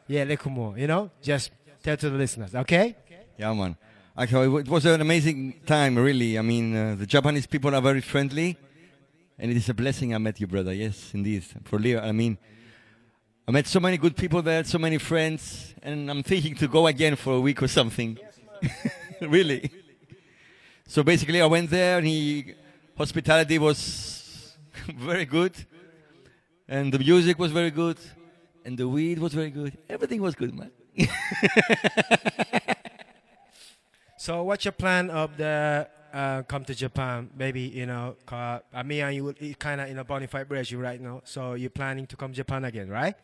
[0.08, 0.76] Yeah, a little more.
[0.76, 2.56] You know, just tell to the listeners.
[2.56, 2.96] Okay.
[3.38, 3.76] Yeah, man.
[4.18, 6.36] Actually, it was an amazing time, really.
[6.36, 8.58] I mean, uh, the Japanese people are very friendly,
[9.38, 10.74] and it is a blessing I met you, brother.
[10.74, 11.44] Yes, indeed.
[11.62, 12.36] For Leo, I mean,
[13.46, 16.88] I met so many good people there, so many friends, and I'm thinking to go
[16.88, 18.18] again for a week or something.
[19.20, 19.70] really.
[20.88, 22.54] So basically, I went there, and he
[22.98, 24.15] hospitality was
[24.96, 25.54] very good,
[26.68, 27.98] and the music was very good,
[28.64, 29.76] and the weed was very good.
[29.88, 30.70] Everything was good, man.
[34.26, 37.30] So what's your plan of the uh, come to Japan?
[37.36, 41.00] Maybe you know, uh, I mean, and you kind of in a bonafide bridge right
[41.00, 41.20] now.
[41.22, 43.14] So you're planning to come Japan again, right?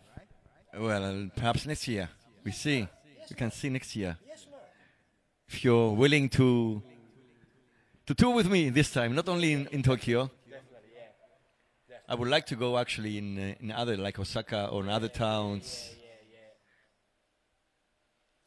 [0.78, 2.08] Well, uh, perhaps next year.
[2.44, 2.86] We see.
[3.28, 4.16] We can see next year.
[5.48, 6.82] If you're willing to
[8.06, 10.30] to tour with me this time, not only in, in Tokyo.
[12.12, 15.94] I would like to go actually in uh, in other like Osaka or other towns.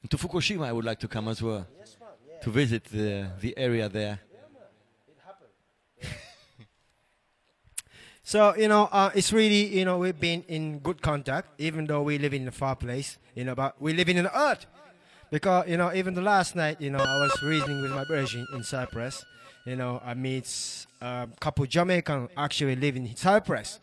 [0.08, 1.66] To Fukushima, I would like to come as well
[2.44, 4.20] to visit the the area there.
[8.22, 12.04] So you know, uh, it's really you know we've been in good contact, even though
[12.04, 13.18] we live in a far place.
[13.34, 14.66] You know, but we live in the earth,
[15.32, 18.28] because you know even the last night, you know, I was reasoning with my brother
[18.54, 19.26] in Cyprus.
[19.66, 23.80] You know, I meet a couple Jamaican actually live in Cyprus,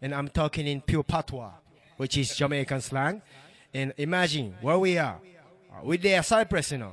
[0.00, 1.50] and I'm talking in pure patois,
[1.96, 3.22] which is Jamaican slang.
[3.74, 5.18] And imagine where we are,
[5.72, 6.92] uh, we there Cyprus, you know.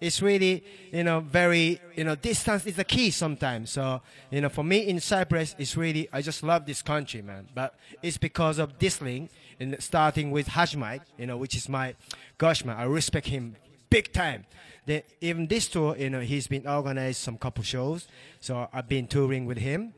[0.00, 3.70] It's really, you know, very, you know, distance is the key sometimes.
[3.70, 4.00] So,
[4.30, 7.48] you know, for me in Cyprus, it's really, I just love this country, man.
[7.54, 9.30] But it's because of this link,
[9.60, 11.94] and starting with Hajmite, you know, which is my,
[12.38, 13.56] gosh, man, I respect him
[13.88, 14.46] big time.
[14.88, 18.08] Then even this tour, you know, he's been organized some couple shows.
[18.40, 19.92] So I've been touring with him.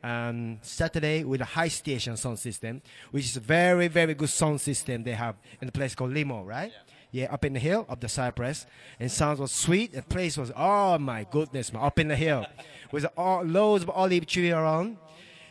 [0.00, 4.60] Um, Saturday with a high station sound system, which is a very, very good sound
[4.60, 6.70] system they have in a place called Limo, right?
[7.10, 8.64] Yeah, up in the hill of the cypress,
[9.00, 9.92] and sounds was sweet.
[9.92, 12.46] The place was oh my goodness, man, up in the hill,
[12.92, 14.98] with all, loads of olive tree around,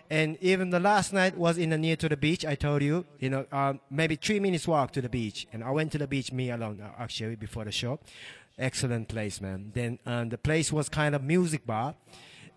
[0.09, 2.45] and even the last night was in the near to the beach.
[2.45, 5.71] I told you, you know, um, maybe three minutes walk to the beach, and I
[5.71, 7.99] went to the beach me alone uh, actually before the show.
[8.57, 9.71] Excellent place, man.
[9.73, 11.95] Then um, the place was kind of music bar,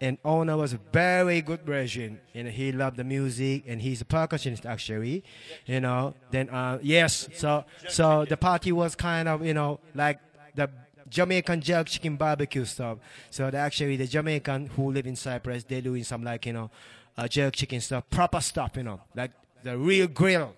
[0.01, 2.21] and owner was a very good Brazilian.
[2.35, 5.23] and he loved the music, and he's a percussionist actually.
[5.67, 10.21] You know, then uh, yes, so so the party was kind of you know like
[10.55, 10.71] the
[11.11, 12.99] Jamaican jerk chicken barbecue stuff.
[13.31, 16.71] So actually the Jamaican who live in Cyprus, they're doing some like you know,
[17.19, 19.33] uh, jerk chicken stuff, proper stuff, you know, like
[19.63, 20.55] the real grill,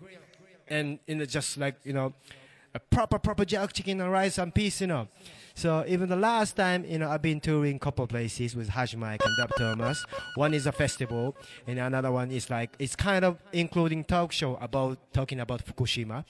[0.68, 2.12] and you know just like you know,
[2.74, 5.08] a proper proper jerk chicken and rice and peas, you know.
[5.54, 9.20] So even the last time, you know, I've been touring couple places with Hash Mike
[9.24, 10.02] and Dub Thomas.
[10.34, 11.36] One is a festival,
[11.66, 16.24] and another one is like it's kind of including talk show about talking about Fukushima.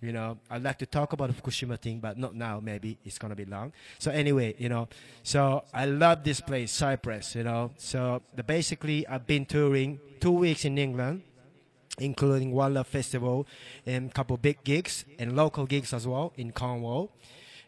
[0.00, 2.60] You know, I'd like to talk about Fukushima thing, but not now.
[2.60, 3.72] Maybe it's gonna be long.
[3.98, 4.88] So anyway, you know,
[5.24, 7.34] so I love this place, Cyprus.
[7.34, 11.22] You know, so the basically I've been touring two weeks in England
[12.00, 13.46] including One Love Festival
[13.86, 17.10] and a couple big gigs and local gigs as well in Cornwall.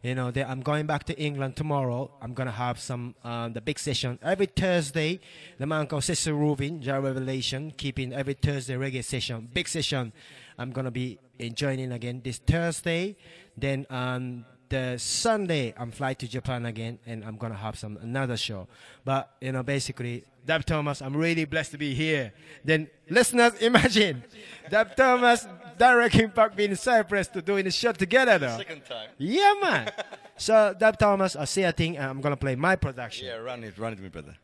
[0.03, 2.11] You know, I'm going back to England tomorrow.
[2.23, 5.21] I'm gonna have some uh, the big session every Thursday.
[5.59, 10.15] The man called Sister Rubin, Jah Revelation, keeping every Thursday reggae session, big session.
[10.57, 11.19] I'm gonna be
[11.53, 13.17] joining again this Thursday.
[13.59, 18.39] Then um, the Sunday, I'm flying to Japan again, and I'm gonna have some another
[18.39, 18.69] show.
[19.05, 22.33] But you know, basically, Dub Thomas, I'm really blessed to be here.
[22.65, 24.25] Then listeners, imagine
[24.69, 25.47] Dub Thomas,
[25.79, 28.57] Direct Impact being in Cyprus to doing the show together, though.
[28.57, 29.11] Second time.
[29.17, 29.93] Yeah, man.
[30.37, 33.29] so Dub Thomas, I see a thing, and I'm gonna play my production.
[33.29, 34.37] Yeah, run it, run it, my brother.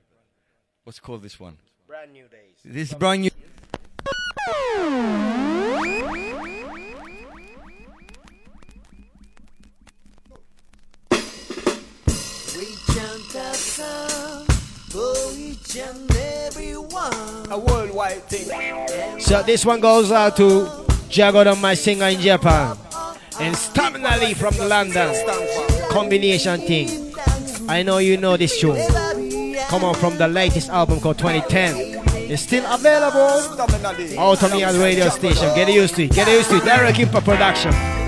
[0.84, 1.58] What's called this one?
[1.88, 2.54] Brand new days.
[2.64, 3.30] This is brand new.
[12.56, 14.45] We chant a song
[14.88, 17.46] for each and every one.
[17.50, 19.20] A worldwide thing.
[19.20, 20.66] So this one goes out to
[21.08, 22.76] Jagodon, my singer in Japan,
[23.40, 25.14] and Stamina Lee from London.
[25.90, 27.14] Combination thing.
[27.68, 28.76] I know you know this tune.
[29.68, 31.96] Come on from the latest album called 2010.
[32.30, 33.18] It's still available.
[34.18, 35.54] Out on the radio station.
[35.54, 36.12] Get used to it.
[36.12, 36.64] Get used to it.
[36.64, 38.05] Direct Impact production.「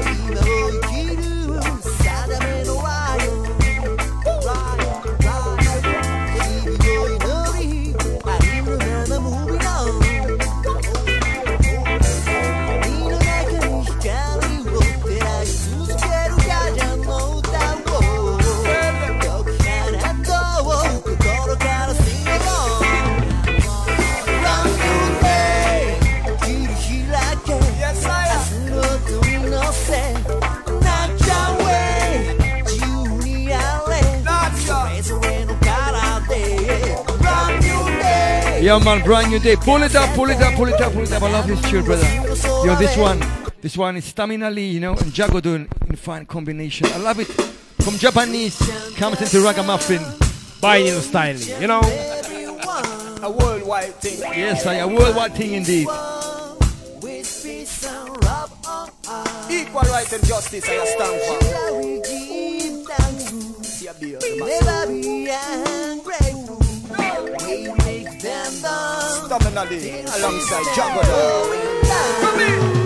[38.68, 39.56] Yeah, man, brand new day.
[39.56, 41.22] Pull it up, pull it up, pull it up, pull it up.
[41.22, 42.06] I love this tune, brother.
[42.66, 43.18] Yo, this one,
[43.62, 46.86] this one is Stamina Lee, you know, and Jagodon in fine combination.
[46.88, 47.28] I love it.
[47.80, 48.58] From Japanese,
[48.94, 50.00] comes into ragamuffin.
[50.60, 51.80] Vinyl style, you know.
[53.22, 54.20] A worldwide thing.
[54.20, 55.88] Yes, I, a worldwide thing indeed.
[59.50, 61.38] Equal right and justice I stand for.
[63.80, 64.18] Yeah, dear.
[64.36, 66.27] Never be ungrateful.
[70.14, 72.77] Alongside Jagodon.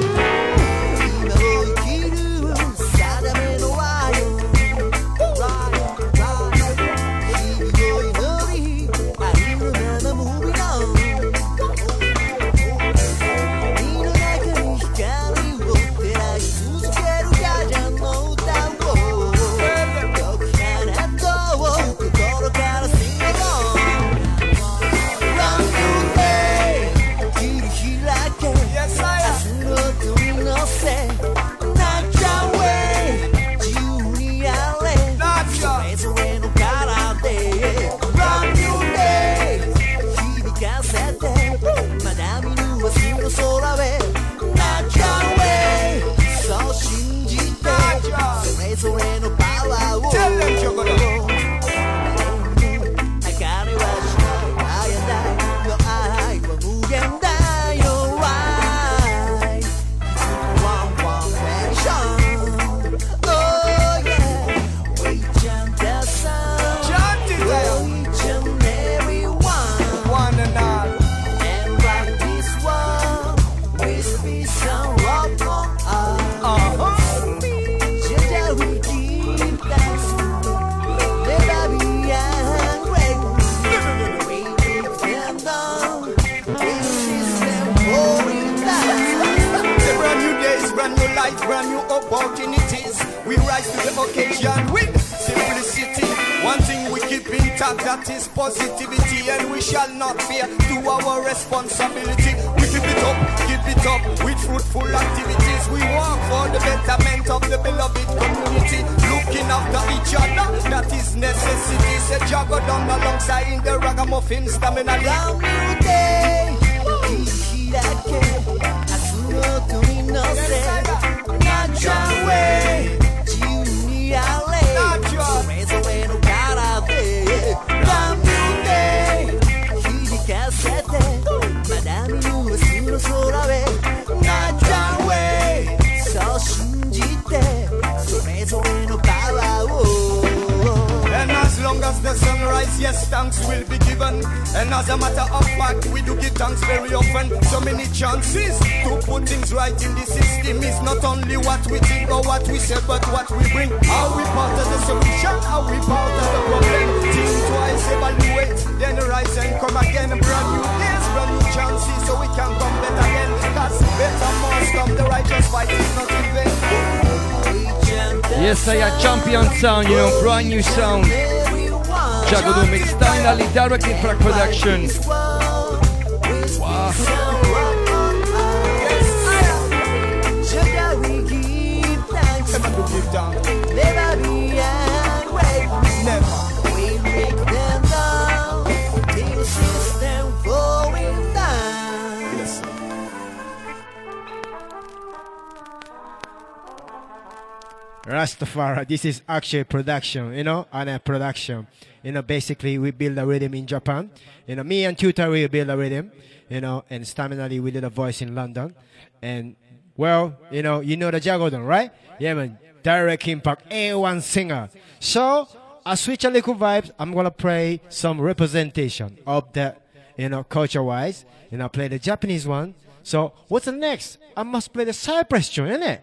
[198.93, 201.67] this is actual production, you know, and a production.
[202.03, 204.11] You know, basically we build a rhythm in Japan.
[204.47, 206.13] You know, me and Tutor we build a rhythm,
[206.51, 208.75] you know, and Staminally we did a voice in London.
[209.23, 209.57] And
[209.97, 211.91] well, you know, you know the Jagodon, right?
[212.19, 212.59] Yeah man.
[212.83, 214.69] Direct impact, A1 singer.
[215.01, 215.49] So
[215.87, 219.75] I switch a little vibes, I'm gonna play some representation of the
[220.19, 221.25] you know culture wise.
[221.51, 222.75] You know, play the Japanese one.
[223.05, 224.19] So what's the next?
[224.37, 226.03] I must play the Cypress tune, isn't it?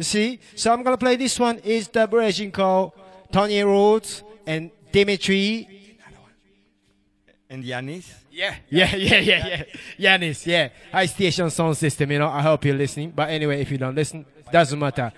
[0.00, 0.40] You see?
[0.56, 1.60] So I'm going to play this one.
[1.62, 2.92] It's the version called
[3.30, 5.98] Tony Rhodes and Dimitri.
[7.50, 8.10] And Yanis?
[8.30, 8.54] Yeah.
[8.70, 9.46] Yeah, yeah, yeah,
[9.98, 10.16] yeah.
[10.16, 10.70] Yanis, yeah.
[10.90, 12.28] High station sound system, you know.
[12.28, 13.12] I hope you're listening.
[13.14, 15.12] But anyway, if you don't listen, doesn't matter.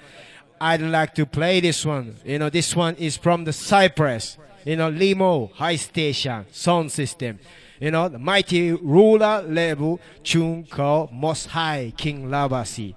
[0.60, 2.16] I'd like to play this one.
[2.24, 4.36] You know, this one is from the Cypress.
[4.64, 7.38] You know, Limo, High Station, Sound System.
[7.78, 12.96] You know, the mighty ruler level tune called Most High King Lavasi.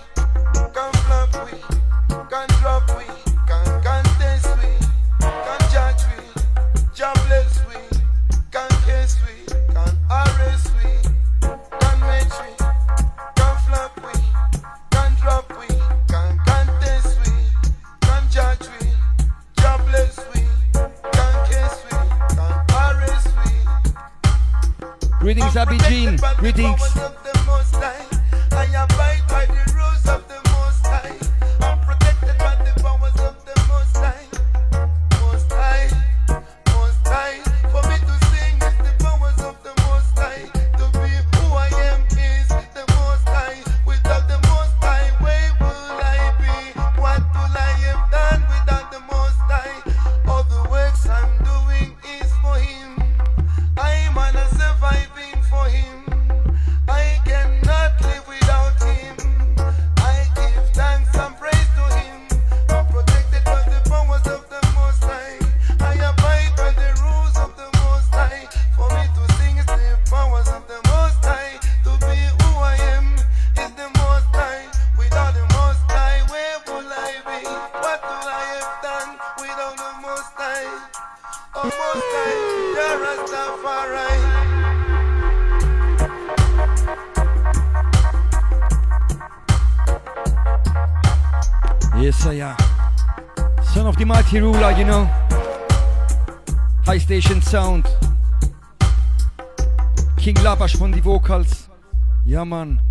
[102.51, 102.90] man.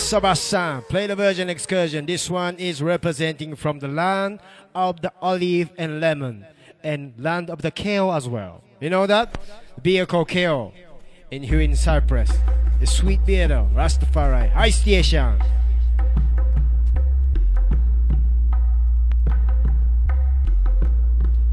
[0.00, 2.06] Sebastian, play the Virgin Excursion.
[2.06, 4.40] This one is representing from the land
[4.74, 6.46] of the olive and lemon
[6.82, 8.62] and land of the kale as well.
[8.80, 9.38] You know that?
[9.82, 10.72] Beer called kale
[11.30, 12.32] in here in Cyprus.
[12.80, 14.50] The sweet beer though, Rastafari.
[14.52, 15.38] High station.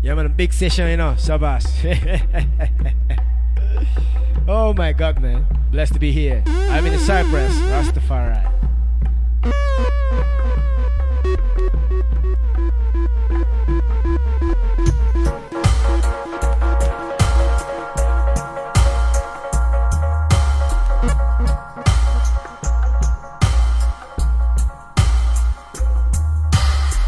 [0.01, 1.67] Yeah, man, a big session, you know, Sabas.
[4.47, 5.56] oh my God, man.
[5.71, 6.43] Blessed to be here.
[6.47, 8.53] I'm in Cyprus, Rastafari.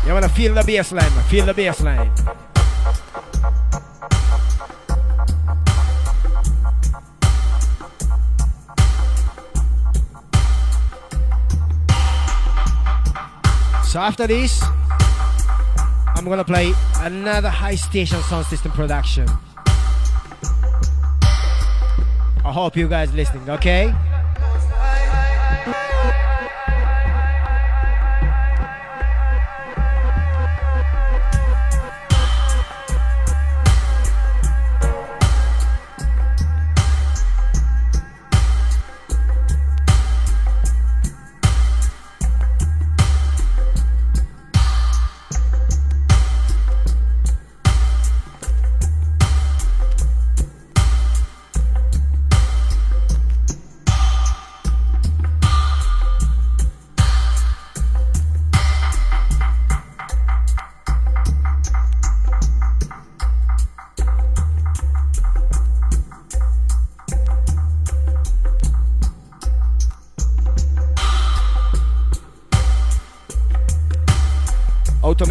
[0.06, 1.10] Yeah, man, feel the bass line.
[1.30, 2.12] Feel the bass line.
[13.90, 14.62] So after this,
[16.16, 19.28] I'm gonna play another high station sound system production.
[22.46, 23.92] I hope you guys listening, okay?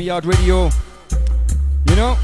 [0.08, 0.70] Yard radio.
[1.84, 2.16] You know?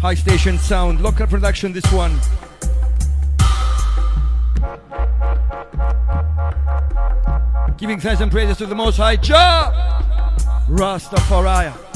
[0.00, 2.10] High station sound, local production, this one.
[7.76, 9.70] Giving thanks and praises to the Most High Jah
[10.68, 11.87] Rastafari.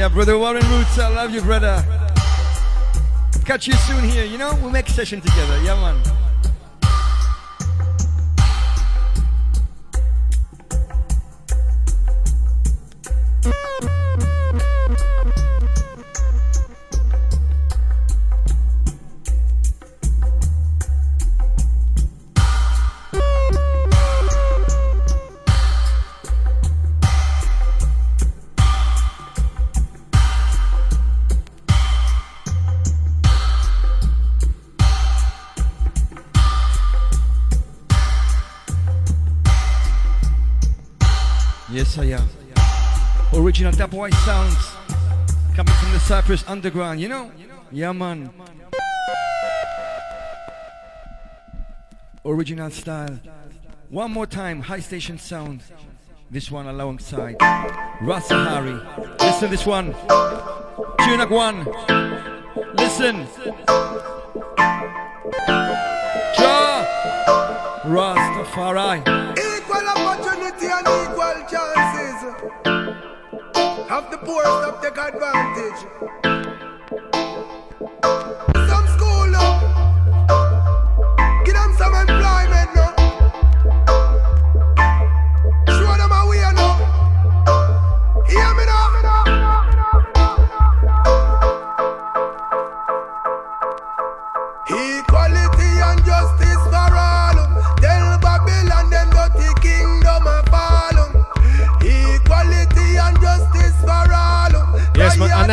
[0.00, 0.98] Am, brother Warren Roots.
[0.98, 1.84] I love you, brother.
[3.44, 4.24] Catch you soon here.
[4.24, 5.62] You know, we'll make session together.
[5.62, 6.19] Yeah, man.
[46.50, 47.30] Underground, you know?
[47.70, 48.28] Yeah, man.
[52.24, 53.20] Original style.
[53.88, 55.62] One more time, high station sound.
[56.28, 57.36] This one alongside
[58.02, 58.80] Rasa Hari.
[59.20, 59.94] Listen this one.
[60.98, 61.64] Tunak one.
[62.74, 63.28] Listen.
[66.34, 66.84] Jah
[67.84, 68.98] Rastafari.
[69.38, 72.18] Equal opportunity and equal chances.
[73.88, 76.29] Have the poor stop take advantage.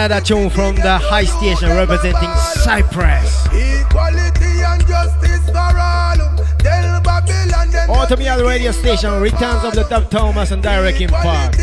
[0.07, 3.45] Another tune from the high station representing Cyprus.
[3.47, 6.15] Equality and justice for all.
[6.59, 11.57] Tell Babylon radio station returns of the Dub Thomas and Direct Impact.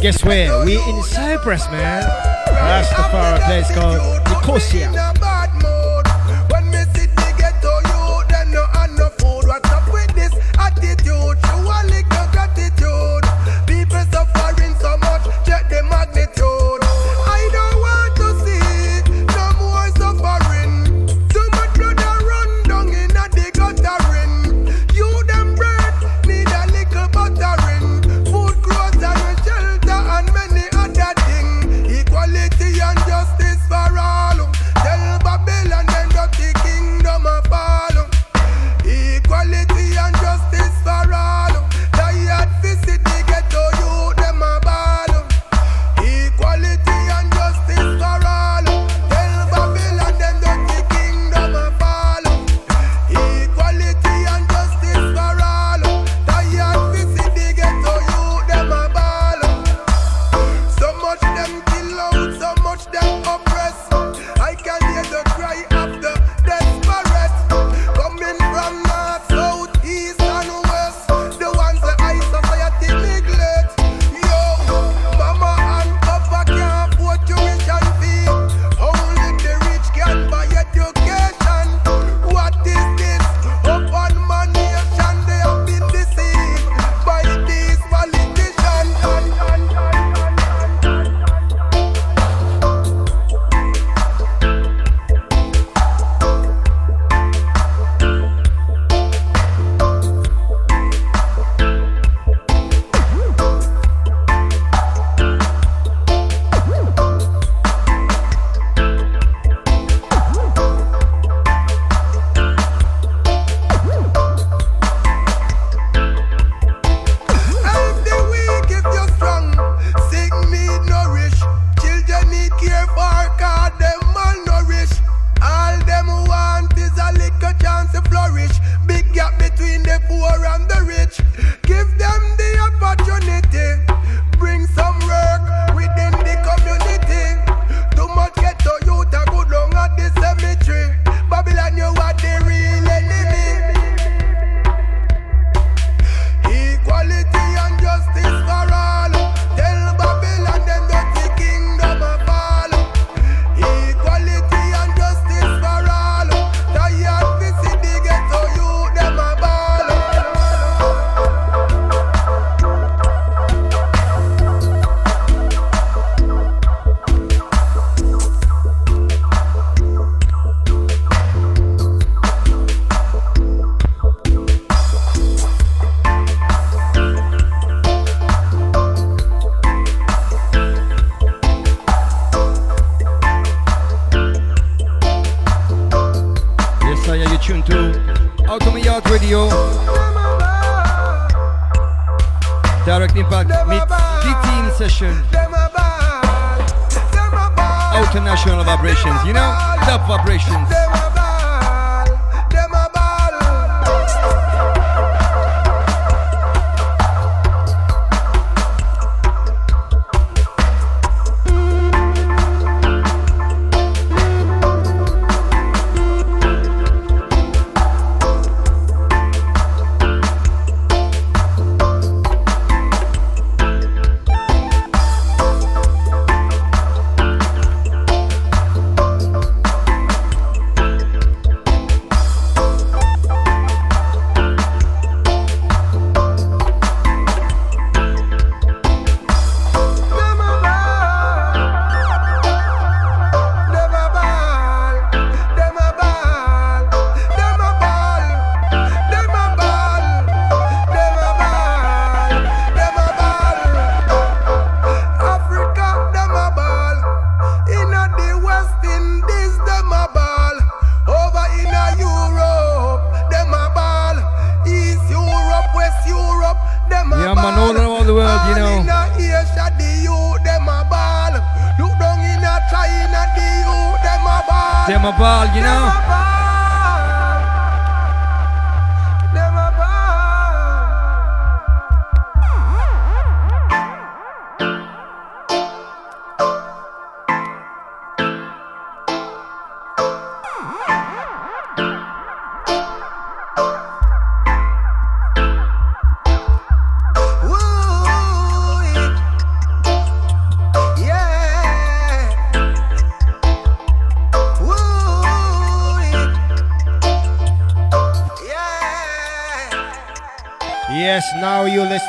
[0.00, 0.64] Guess where?
[0.64, 2.00] We in Cyprus, man.
[2.46, 4.00] That's the power place called
[4.30, 5.03] Nicosia.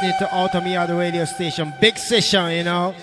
[0.06, 1.74] Listening to Automia, the radio station.
[1.82, 2.94] Big session, you know.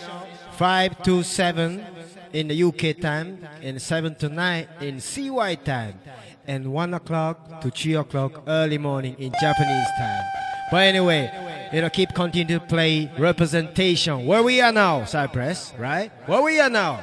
[0.52, 1.84] 5 to 7
[2.32, 5.98] in the UK time, and 7 to 9 in CY time,
[6.46, 10.24] and 1 o'clock to 3 o'clock early morning in Japanese time.
[10.70, 14.24] But anyway, you know, keep continuing to play representation.
[14.26, 16.12] Where we are now, Cyprus, right?
[16.26, 17.00] Where we are now.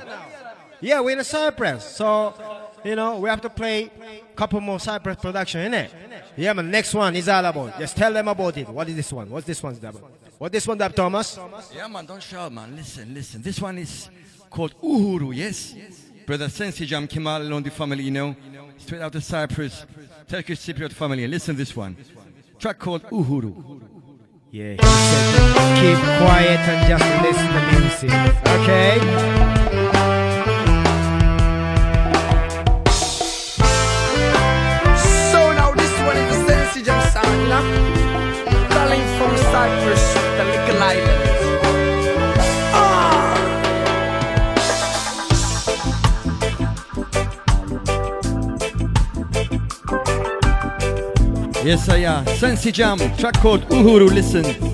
[0.80, 1.84] Yeah, we're in Cyprus.
[1.84, 2.34] So,
[2.86, 5.90] you know, we have to play a couple more Cyprus production, innit?
[6.40, 6.72] Yeah, man.
[6.72, 7.78] Next one is all about.
[7.78, 8.70] Just tell them about it.
[8.70, 9.30] What is this one?
[9.30, 9.96] What's this one's about?
[10.38, 11.38] What this one, Dub Thomas?
[11.76, 12.74] Yeah, man, don't shout, man.
[12.74, 13.42] Listen, listen.
[13.42, 14.10] This one is
[14.50, 15.76] called Uhuru, yes?
[16.26, 18.36] Brother Sensi Jam Kemal along the family, you know,
[18.78, 19.86] straight out of Cyprus,
[20.30, 21.28] Turkish Cypriot family.
[21.28, 21.98] Listen this one.
[22.58, 23.82] Track called Uhuru.
[24.52, 24.78] Yeah,
[25.76, 28.12] keep quiet and just listen to music.
[28.48, 29.99] Okay?
[38.70, 40.04] Calling from Cyprus,
[40.38, 41.22] the little island.
[42.74, 43.36] Ah!
[51.64, 52.26] Yes, I am.
[52.38, 54.10] Sensi Jam, track called Uhuru.
[54.10, 54.69] Listen.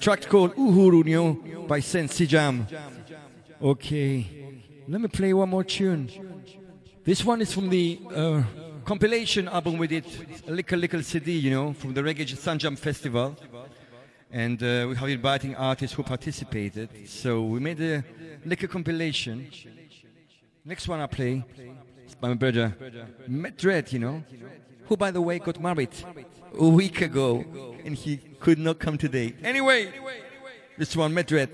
[0.00, 2.66] Track called Uhuru, know, by Sensi Jam.
[3.60, 4.26] Okay.
[4.88, 6.10] Let me play one more tune.
[7.04, 8.42] This one is from the uh,
[8.84, 10.06] compilation album we did,
[10.48, 13.36] Little Little CD, you know, from the Reggae Sanjam Festival.
[14.30, 16.88] And uh, we have inviting artists who participated.
[17.06, 18.02] So we made a
[18.44, 19.50] little compilation.
[20.64, 21.44] Next one I play
[22.20, 22.74] my brother,
[23.26, 24.22] Madrid, you know,
[24.86, 25.90] who, by the way, got married
[26.58, 27.44] a week ago
[27.84, 29.34] and he could not come today.
[29.42, 29.92] Anyway,
[30.76, 31.50] this one, Madrid.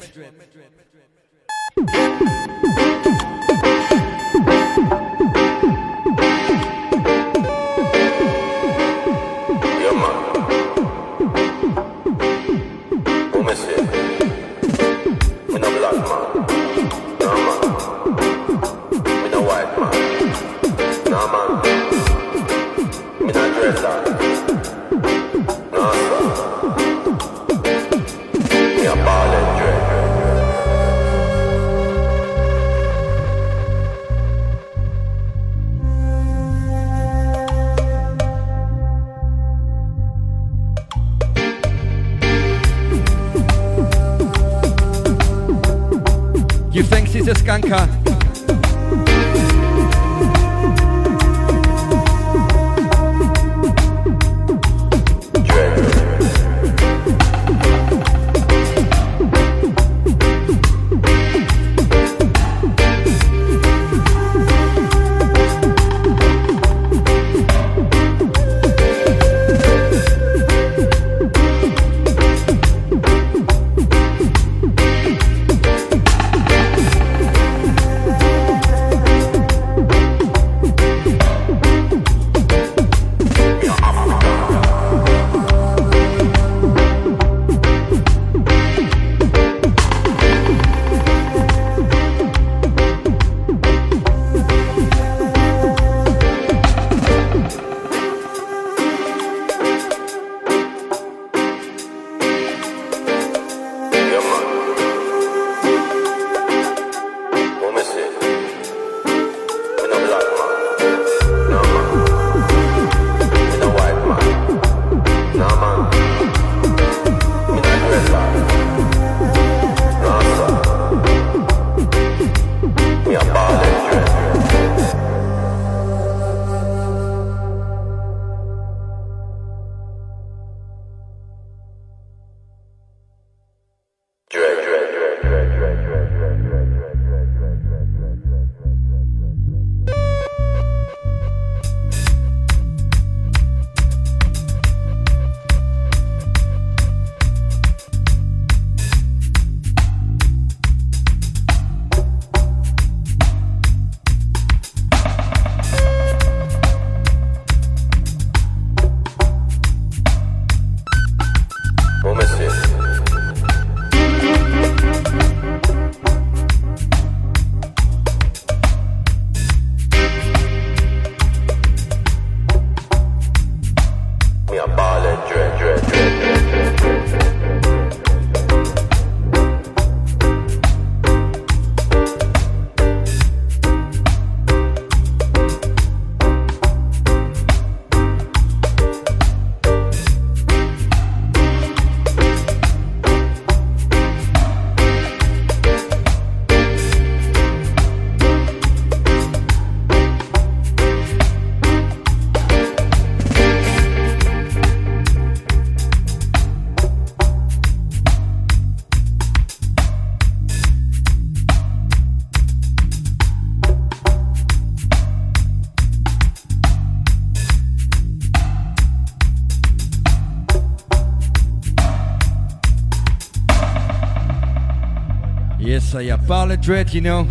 [225.96, 226.26] I am.
[226.26, 227.24] Parle Dread, you know.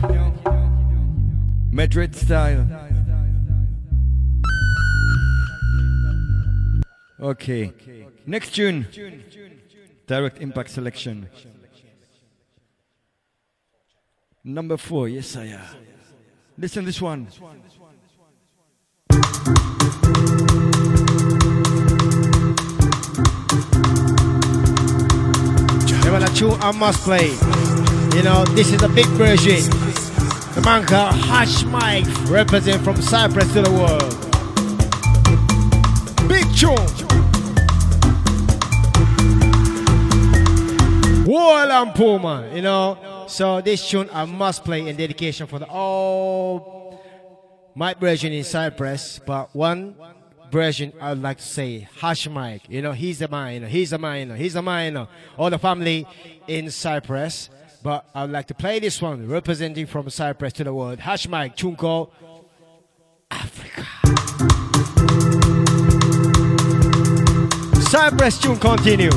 [1.71, 2.65] Madrid style.
[7.19, 7.71] Okay.
[8.25, 8.87] Next tune.
[10.07, 11.29] Direct impact selection.
[14.43, 15.61] Number four, yes, I am.
[16.57, 17.27] Listen this one.
[26.03, 27.55] Never a tune I must play.
[28.15, 29.59] You know, this is a big version.
[30.55, 34.09] The man called Hash Mike represent from Cyprus to the world.
[36.29, 36.77] Big tune.
[41.25, 43.25] Wall and Puma, you know.
[43.27, 47.03] So this tune I must play in dedication for the all
[47.75, 49.93] my version in Cyprus, but one
[50.51, 52.61] version I would like to say Hash Mike.
[52.69, 55.09] You know, he's you know, he's you know, he's you know.
[55.37, 56.07] All the family
[56.47, 57.49] in Cyprus,
[57.85, 60.97] but I would like to play this one, representing from Cyprus to the world.
[60.97, 62.09] Hash Mike, Chunko,
[63.29, 63.85] Africa.
[67.81, 69.11] Cyprus tune continue.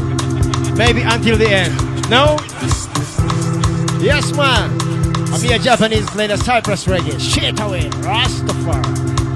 [0.76, 2.10] Maybe until the end.
[2.10, 2.36] No?
[4.04, 4.70] Yes, man.
[5.32, 7.18] I'm here Japanese playing Cyprus reggae.
[7.18, 9.27] Shit away, Rastafari.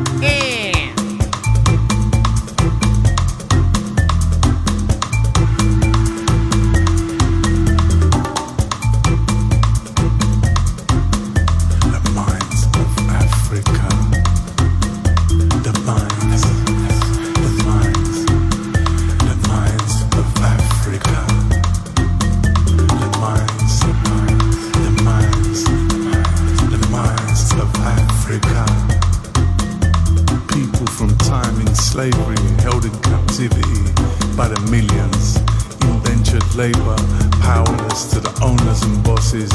[34.43, 35.39] By the millions.
[35.86, 36.98] Indentured labor,
[37.39, 39.52] powerless to the owners and bosses.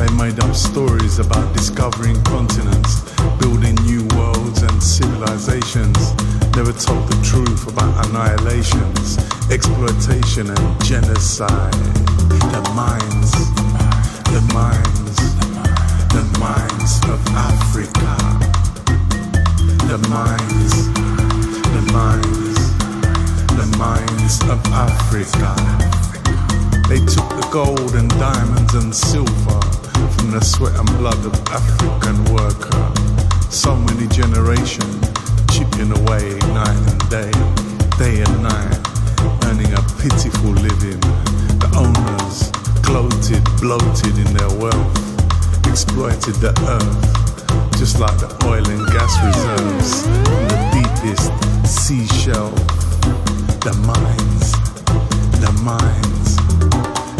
[0.00, 3.04] They made up stories about discovering continents,
[3.36, 6.00] building new worlds and civilizations.
[6.56, 9.20] Never told the truth about annihilations,
[9.52, 11.84] exploitation and genocide.
[12.56, 13.30] The minds,
[14.32, 15.16] the minds,
[16.16, 18.12] the minds of Africa.
[19.92, 20.72] The minds,
[21.76, 22.39] the minds,
[23.56, 25.54] the minds of Africa.
[26.88, 29.60] They took the gold and diamonds and silver
[30.16, 32.82] from the sweat and blood of African worker.
[33.50, 35.06] So many generations
[35.50, 37.32] chipping away night and day,
[37.98, 38.78] day and night,
[39.46, 41.00] earning a pitiful living.
[41.62, 42.50] The owners
[42.82, 44.94] gloated, bloated in their wealth,
[45.66, 51.30] exploited the earth, just like the oil and gas reserves in the deepest
[51.66, 52.50] seashell.
[53.62, 54.52] The mines,
[55.38, 56.36] the mines,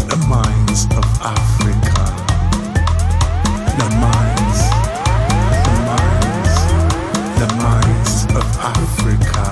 [0.09, 2.07] the mines of Africa.
[3.77, 4.61] The mines,
[5.67, 6.55] the mines,
[7.41, 9.47] the mines of Africa.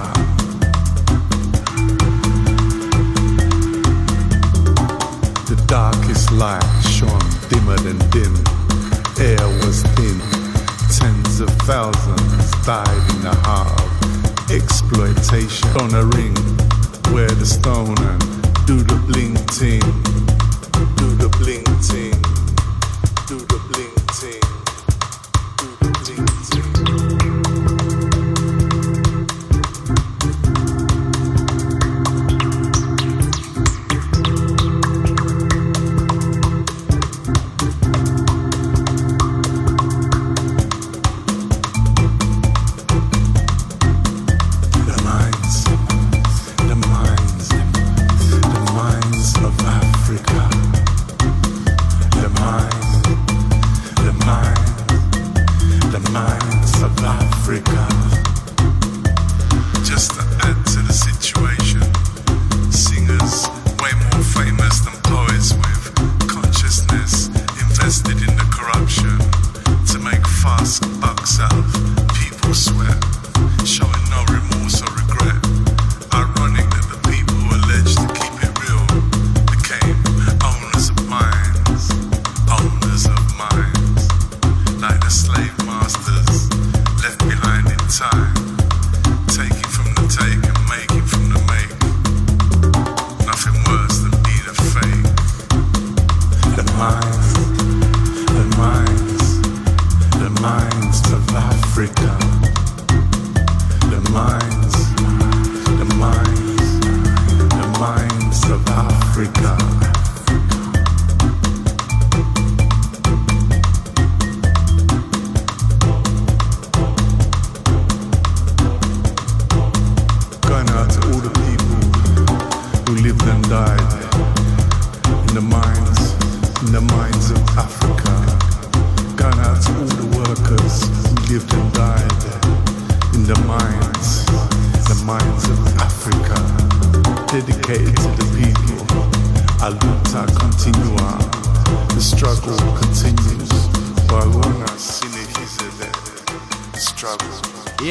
[5.45, 8.35] The darkest light shone dimmer than dim.
[9.21, 10.19] Air was thin.
[10.97, 15.69] Tens of thousands died in the heart of exploitation.
[15.83, 16.35] On a ring,
[17.13, 18.21] wear the stone and
[18.67, 19.81] do the bling ting.
[20.97, 22.18] Do the bling ting.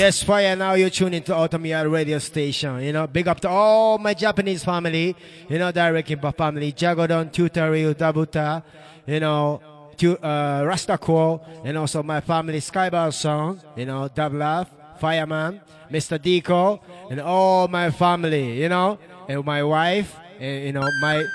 [0.08, 0.56] Yes, fire.
[0.56, 2.80] Now you're tuning to Automia radio station.
[2.82, 5.14] You know, big up to all my Japanese family.
[5.50, 8.64] You know, Direct Impa family, Jagodon, Tutorial, Dabuta.
[9.06, 9.60] You know,
[9.98, 13.60] to uh, Rastako, and also my family, Skybar Song.
[13.76, 15.60] You know, Dablaf, Fireman,
[15.92, 16.18] Mr.
[16.18, 16.80] Deco,
[17.12, 18.62] and all my family.
[18.62, 21.26] You know, and my wife, and you know my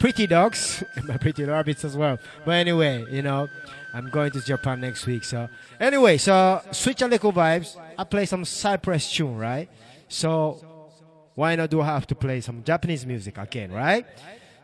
[0.00, 2.18] pretty dogs, my pretty rabbits as well.
[2.44, 3.48] But anyway, you know,
[3.94, 5.24] I'm going to Japan next week.
[5.24, 5.48] So
[5.80, 7.74] anyway, so switch a little vibes.
[7.98, 9.68] I play some Cyprus tune, right?
[10.06, 10.88] So
[11.34, 14.06] why not do I have to play some Japanese music again, right?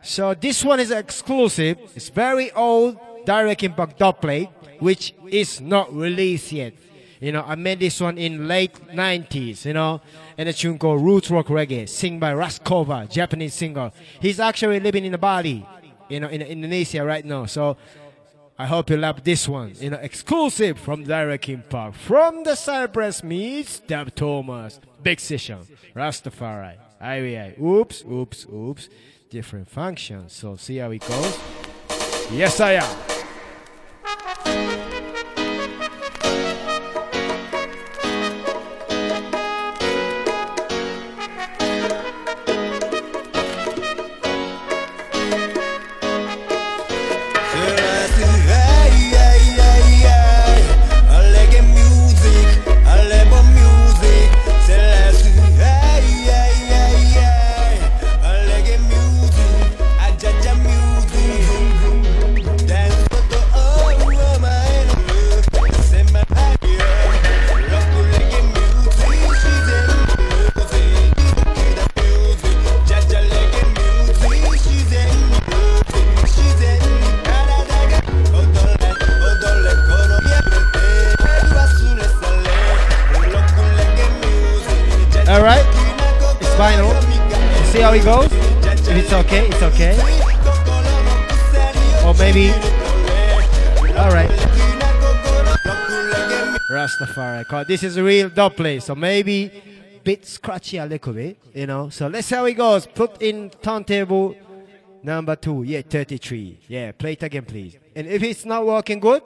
[0.01, 1.77] So this one is exclusive.
[1.95, 4.49] It's very old direct impact dub plate,
[4.79, 6.73] which is not released yet.
[7.19, 10.01] You know, I made this one in late 90s, you know,
[10.37, 13.91] and a tune called Roots Rock Reggae, sing by Raskova, Japanese singer.
[14.21, 15.65] He's actually living in Bali,
[16.07, 17.45] you know, in Indonesia right now.
[17.45, 17.77] So
[18.57, 21.97] I hope you love this one, you know, exclusive from Direct Impact.
[21.97, 24.79] From the Cyprus meets Dub Thomas.
[25.03, 25.59] Big session.
[25.93, 26.77] Rastafari.
[27.01, 27.61] IVI.
[27.61, 28.87] Oops, oops, oops.
[29.29, 30.31] Different functions.
[30.31, 31.37] So see how it goes.
[32.31, 33.14] Yes, I am.
[88.05, 88.31] Goes.
[88.31, 89.97] If it's okay, it's okay.
[92.05, 92.51] Or maybe.
[93.97, 94.29] All right.
[96.69, 97.65] Rastafari.
[97.65, 99.51] This is a real dub plate, so maybe
[100.03, 101.89] bit scratchy a little bit, you know.
[101.89, 102.85] So let's see how it goes.
[102.85, 104.35] Put in turntable
[105.01, 105.63] number two.
[105.63, 106.59] Yeah, 33.
[106.67, 107.75] Yeah, play it again, please.
[107.95, 109.23] And if it's not working good,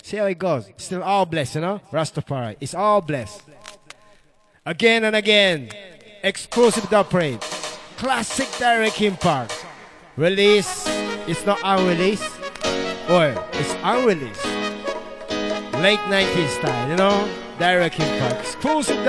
[0.00, 0.70] see how it goes.
[0.76, 1.80] Still all blessed, you know.
[1.90, 2.54] Rastafari.
[2.60, 3.42] It's all blessed.
[4.64, 5.70] Again and again.
[6.22, 7.44] Exclusive dub parade.
[7.96, 9.64] Classic Direct Impact.
[10.16, 10.84] Release.
[11.26, 12.30] It's not unreleased.
[13.08, 14.44] Or it's unreleased.
[15.80, 17.28] Late 90s style, you know?
[17.58, 18.40] Direct Impact.
[18.40, 19.04] Exclusive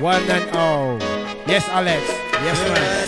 [0.00, 0.98] one and all.
[1.46, 2.08] Yes, Alex.
[2.08, 3.01] Yes, man.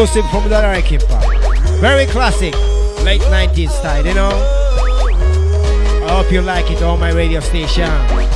[0.00, 1.42] Exclusive from the Wrecking Park.
[1.80, 2.54] Very classic,
[3.02, 4.30] late 90s style, you know.
[6.06, 8.27] I hope you like it on my radio station.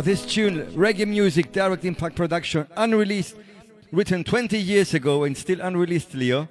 [0.00, 3.36] Yes, this tune, reggae music, direct impact production, unreleased,
[3.92, 6.48] written 20 years ago and still unreleased, Leo.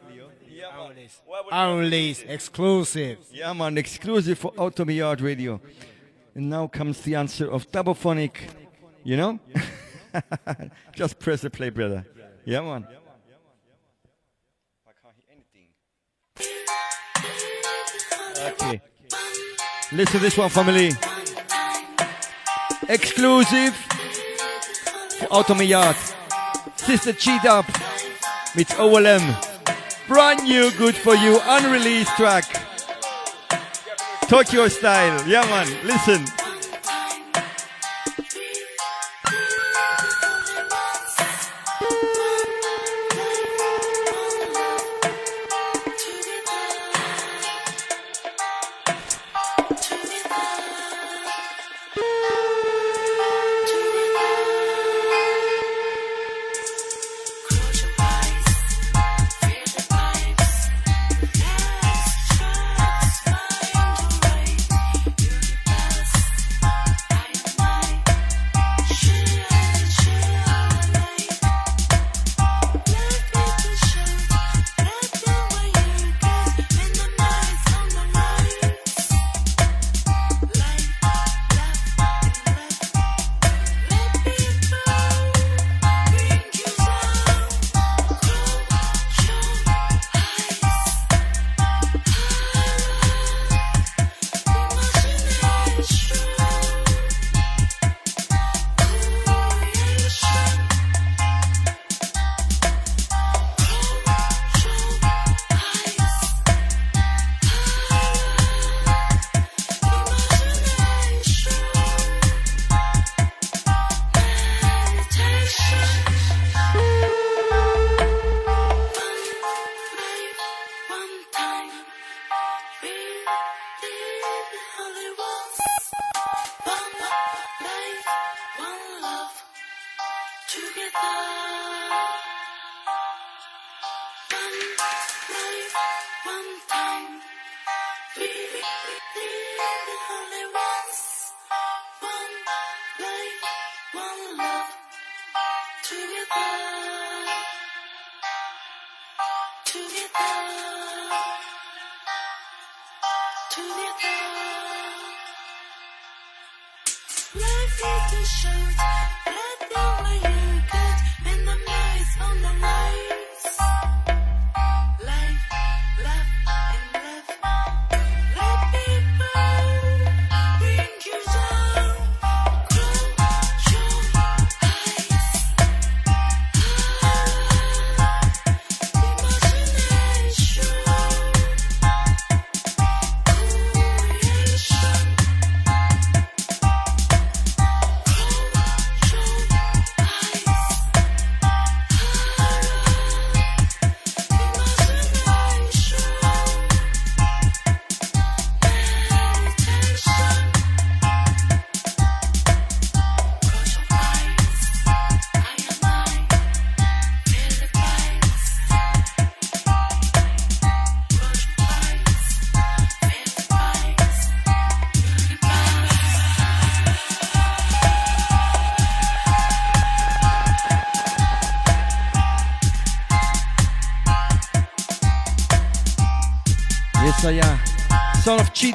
[1.51, 3.17] Unreleased, exclusive.
[3.31, 5.59] Yeah, man, exclusive for Automi Yard Radio.
[6.35, 7.97] And now comes the answer of Double
[9.03, 9.39] You know?
[10.93, 12.05] Just press the play, brother.
[12.45, 12.85] Yeah, man.
[14.87, 15.69] I can't hear anything.
[18.53, 18.81] Okay.
[19.91, 20.91] Listen to this one, family.
[22.89, 25.95] Exclusive for Automi Yard.
[26.75, 27.65] Sister Cheat Up
[28.79, 29.21] OLM.
[30.07, 32.45] Brand new, good for you, unreleased track.
[34.27, 35.23] Tokyo style.
[35.27, 35.67] Yeah, man.
[35.85, 36.38] Listen.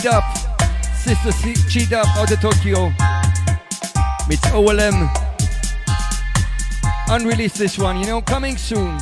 [0.05, 2.93] Chidap, sister C- Chidap out of Tokyo.
[4.29, 5.09] It's OLM.
[7.09, 9.01] Unreleased this one, you know, coming soon.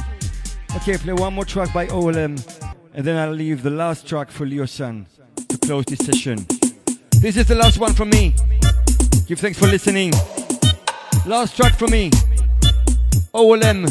[0.77, 2.39] Okay, play one more track by OLM,
[2.95, 5.07] and then I'll leave the last track for Leo San
[5.49, 6.47] to close this session.
[7.11, 8.33] This is the last one from me.
[9.27, 10.13] Give thanks for listening.
[11.27, 12.11] Last track from me.
[13.35, 13.91] OLM.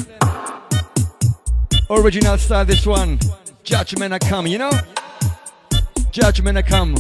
[1.90, 3.20] Original style, this one.
[3.66, 4.72] Judgment I come, you know?
[6.12, 6.94] Judgment I come.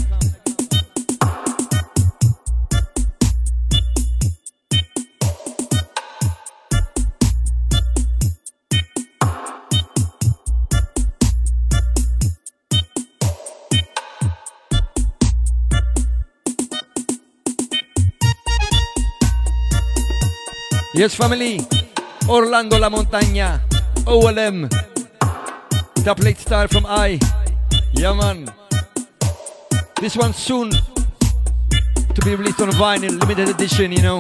[20.94, 21.60] Yes, family.
[22.30, 23.60] Orlando La Montaña.
[24.06, 24.70] OLM.
[26.06, 27.20] The plate style from I.
[27.94, 28.61] Yeah.
[30.02, 34.20] This one soon to be released on vinyl, limited edition, you know.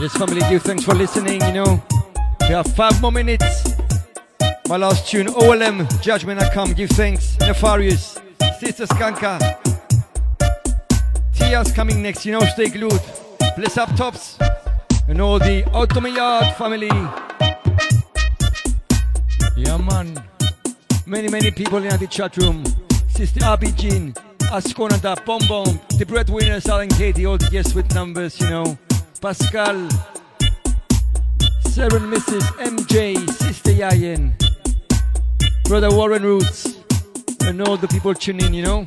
[0.00, 1.42] Yes, family, give thanks for listening.
[1.42, 1.82] You know,
[2.40, 3.44] we have five more minutes.
[4.66, 6.72] My last tune, OLM, Judgment I Come.
[6.72, 7.38] Give thanks.
[7.38, 8.18] Nefarious,
[8.58, 9.38] Sister Skanka.
[11.34, 12.24] Tia's coming next.
[12.24, 12.98] You know, stay glued.
[13.56, 14.38] Bless up tops.
[15.06, 16.88] And all the Automa Yard family.
[19.54, 20.24] Yeah, man.
[21.04, 22.64] Many, many people in the chat room.
[23.10, 24.14] Sister Abby Jean,
[24.48, 28.78] Asconada, Bomb Bomb, the breadwinners, Alan Katie, all the guests with numbers, you know.
[29.20, 29.76] Pascal,
[31.76, 32.40] and Mrs.
[32.56, 34.32] MJ, Sister Yayan,
[35.64, 36.78] Brother Warren Roots,
[37.42, 38.86] and all the people tuning in, you know.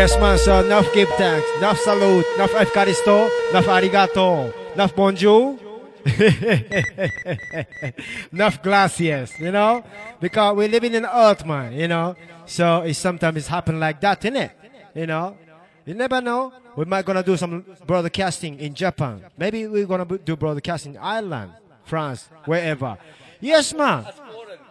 [0.00, 0.38] Yes, man.
[0.38, 5.58] So enough give thanks, enough salute, enough efkaristo, enough arigato, enough bonjour,
[8.32, 9.38] enough gracias.
[9.38, 9.84] You know,
[10.18, 11.74] because we're living in earth, man.
[11.74, 12.16] You know,
[12.46, 14.52] so it sometimes it's happen like that, innit?
[14.94, 15.36] You know,
[15.84, 16.50] you never know.
[16.76, 19.22] We might gonna do some broadcasting in Japan.
[19.36, 21.52] Maybe we're gonna do broadcasting in Ireland,
[21.84, 22.96] France, wherever.
[23.38, 24.06] Yes, man.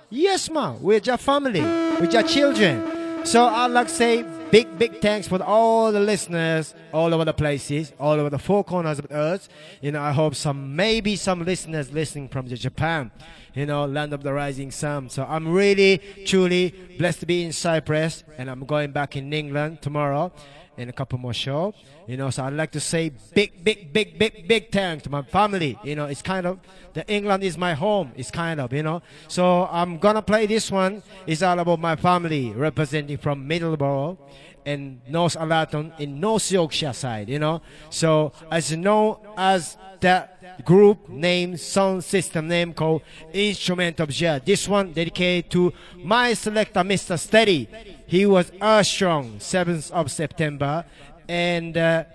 [0.10, 0.82] Yes, man.
[0.82, 1.62] We're just family.
[1.62, 3.26] We're just children.
[3.26, 7.34] So I'd like to say big, big thanks for all the listeners all over the
[7.34, 9.50] places, all over the four corners of the earth.
[9.82, 13.12] You know, I hope some, maybe some listeners listening from the Japan,
[13.54, 15.10] you know, land of the rising sun.
[15.10, 19.82] So I'm really, truly blessed to be in Cyprus and I'm going back in England
[19.82, 20.32] tomorrow
[20.80, 21.74] in a couple more shows.
[22.08, 25.22] You know, so I'd like to say big, big, big, big, big thanks to my
[25.22, 25.78] family.
[25.84, 26.60] You know, it's kind of
[26.94, 28.12] the England is my home.
[28.16, 29.02] It's kind of, you know.
[29.28, 31.04] So I'm gonna play this one.
[31.28, 34.18] It's all about my family, representing from Middlesbrough
[34.66, 37.30] and Northallerton in North Yorkshire side.
[37.30, 37.62] You know.
[37.90, 43.02] So as you know, as that group name, sound system name called
[43.34, 44.42] Instrument of Jah.
[44.44, 47.20] This one dedicated to my selector, Mr.
[47.20, 47.68] Steady.
[48.10, 48.52] He was
[48.88, 50.84] Strong, 7th of September,
[51.28, 52.06] and uh,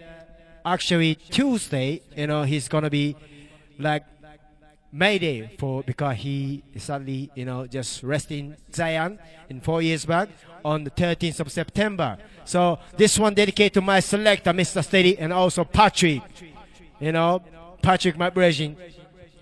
[0.67, 3.15] actually Tuesday, you know, he's gonna be
[3.79, 4.03] like
[4.91, 10.31] Mayday for because he sadly, you know, just resting Zion in four years back
[10.65, 12.19] on the 13th of September.
[12.45, 14.83] So this one dedicated to my selector, Mr.
[14.83, 16.23] Steady, and also Patrick.
[16.99, 17.41] You know,
[17.83, 18.77] Patrick, my brethren,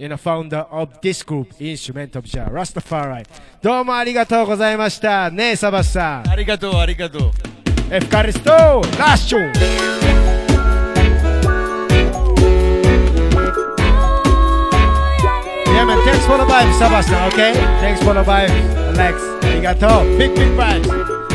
[0.03, 3.25] and a founder of this group, Instrument of Jah, Rastafari.
[3.63, 5.31] どうもありがとうございました。
[5.31, 6.29] ねえ、サバスさん。
[6.29, 7.31] ありがとう、ありがとう。
[7.91, 9.53] エフカリスト、ラッシュ
[15.73, 15.99] Yeah, man.
[16.05, 17.55] Thanks for the vibes, Sebastian, okay?
[17.81, 18.51] Thanks for the vibes,
[18.99, 19.23] Alex.
[19.43, 20.05] Arigato.
[20.19, 20.89] Big, big vibes.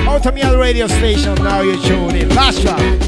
[0.05, 2.35] Automial radio station, now you're tuning in.
[2.35, 3.07] Last round.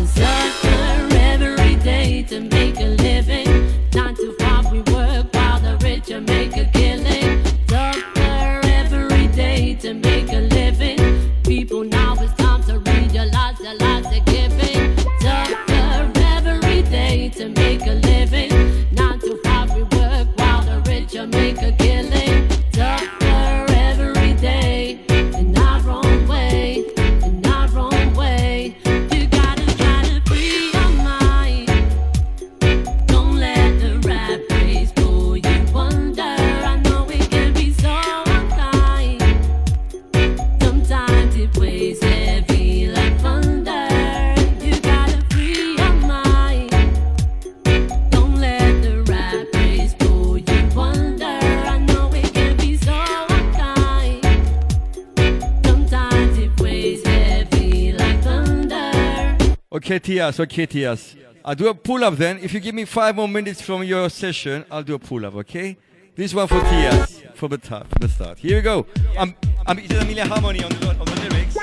[59.79, 60.37] Okay, Tias.
[60.41, 61.15] Okay, Tias.
[61.45, 62.37] I'll do a pull up then.
[62.39, 65.35] If you give me five more minutes from your session, I'll do a pull up,
[65.35, 65.77] okay?
[66.17, 68.39] This one for Tias, from the top, from the start.
[68.39, 68.85] Here we go.
[69.17, 69.33] I'm,
[69.65, 71.55] I'm, is it Amelia Harmony on the, on the lyrics?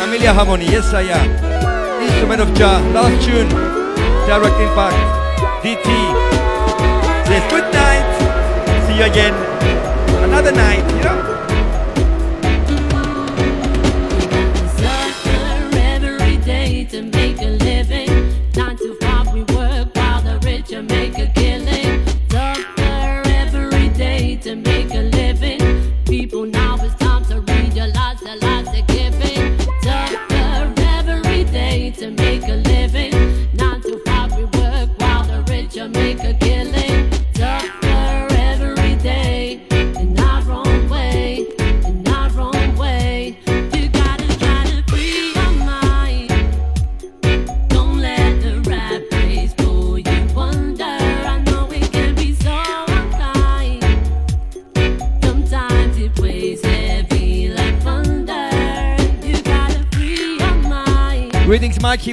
[0.00, 2.00] Amelia Harmony, yes I am.
[2.00, 3.48] Instrument of Jah, last tune,
[4.28, 5.88] Direct Impact, DT.
[7.26, 9.34] Says good night, see you again,
[10.22, 11.33] another night, you know?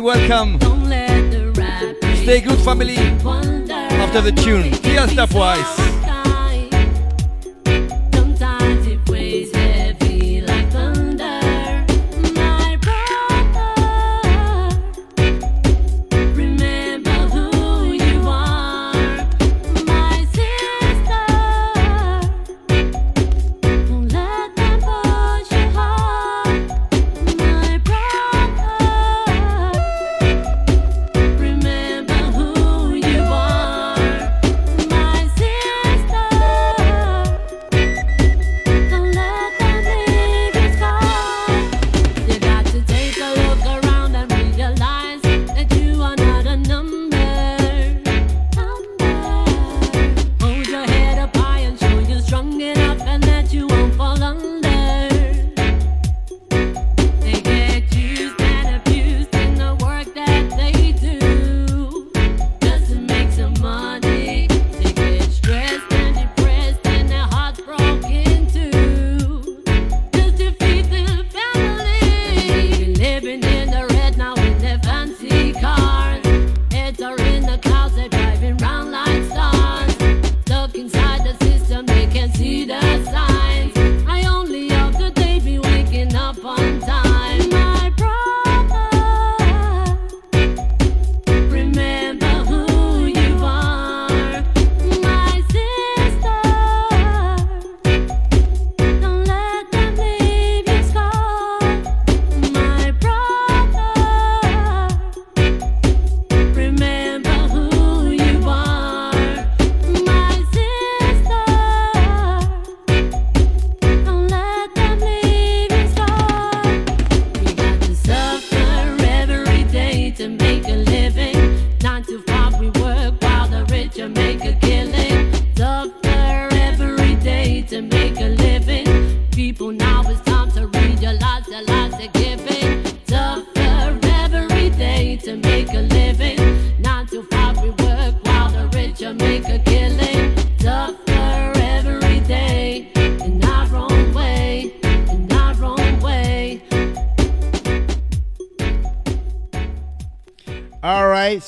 [0.01, 0.59] welcome.
[2.23, 2.97] Stay good, family.
[2.97, 5.90] After the tune, Tia Stepwise.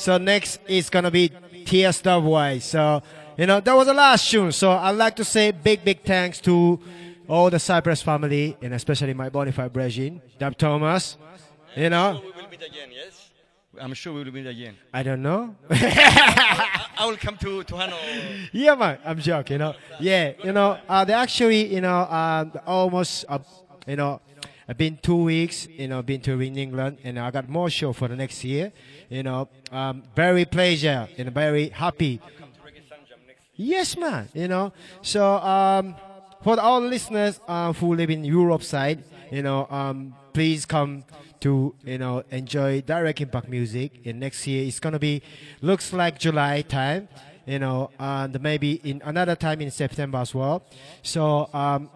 [0.04, 1.30] So next is gonna be
[1.64, 2.58] TSWY.
[2.58, 3.02] So
[3.38, 4.52] you know that was the last tune.
[4.52, 6.78] So I'd like to say big big thanks to
[7.26, 11.16] all the Cyprus family and especially my bonafide brethren, Dub Thomas.
[11.74, 12.22] You know.
[13.80, 14.76] I'm sure we will meet again.
[14.92, 15.56] I don't know.
[15.70, 18.48] I, I, will come to, to Hanoi.
[18.52, 18.98] Yeah, man.
[19.04, 19.54] I'm joking.
[19.54, 19.74] You know.
[19.98, 20.78] Yeah, you know.
[20.88, 23.40] Uh, they actually, you know, uh, almost, uh,
[23.88, 24.20] you know,
[24.68, 27.92] I've been two weeks, you know, been to in England, and I got more show
[27.92, 28.72] for the next year.
[29.10, 32.20] You know, um, very pleasure and very happy.
[33.56, 34.28] Yes, man.
[34.32, 35.94] You know, so um,
[36.42, 41.04] for all listeners uh, who live in Europe side, you know, um, please come
[41.40, 44.00] to you know enjoy direct impact music.
[44.06, 45.22] And next year it's gonna be
[45.60, 47.08] looks like July time,
[47.46, 50.64] you know, and maybe in another time in September as well.
[51.02, 51.90] So um,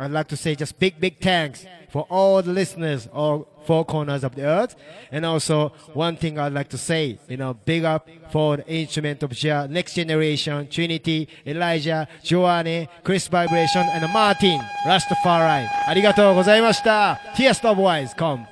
[0.00, 4.24] I'd like to say just big, big thanks for all the listeners, all four corners
[4.24, 4.74] of the earth.
[5.12, 9.22] And also, one thing I'd like to say, you know, big up for the instrument
[9.22, 15.68] of Jah, Next Generation, Trinity, Elijah, Joanne, Chris Vibration, and Martin, Rastafari.
[15.84, 17.34] Arigatou gozaimashita.
[17.34, 18.46] Tears of Wise, come.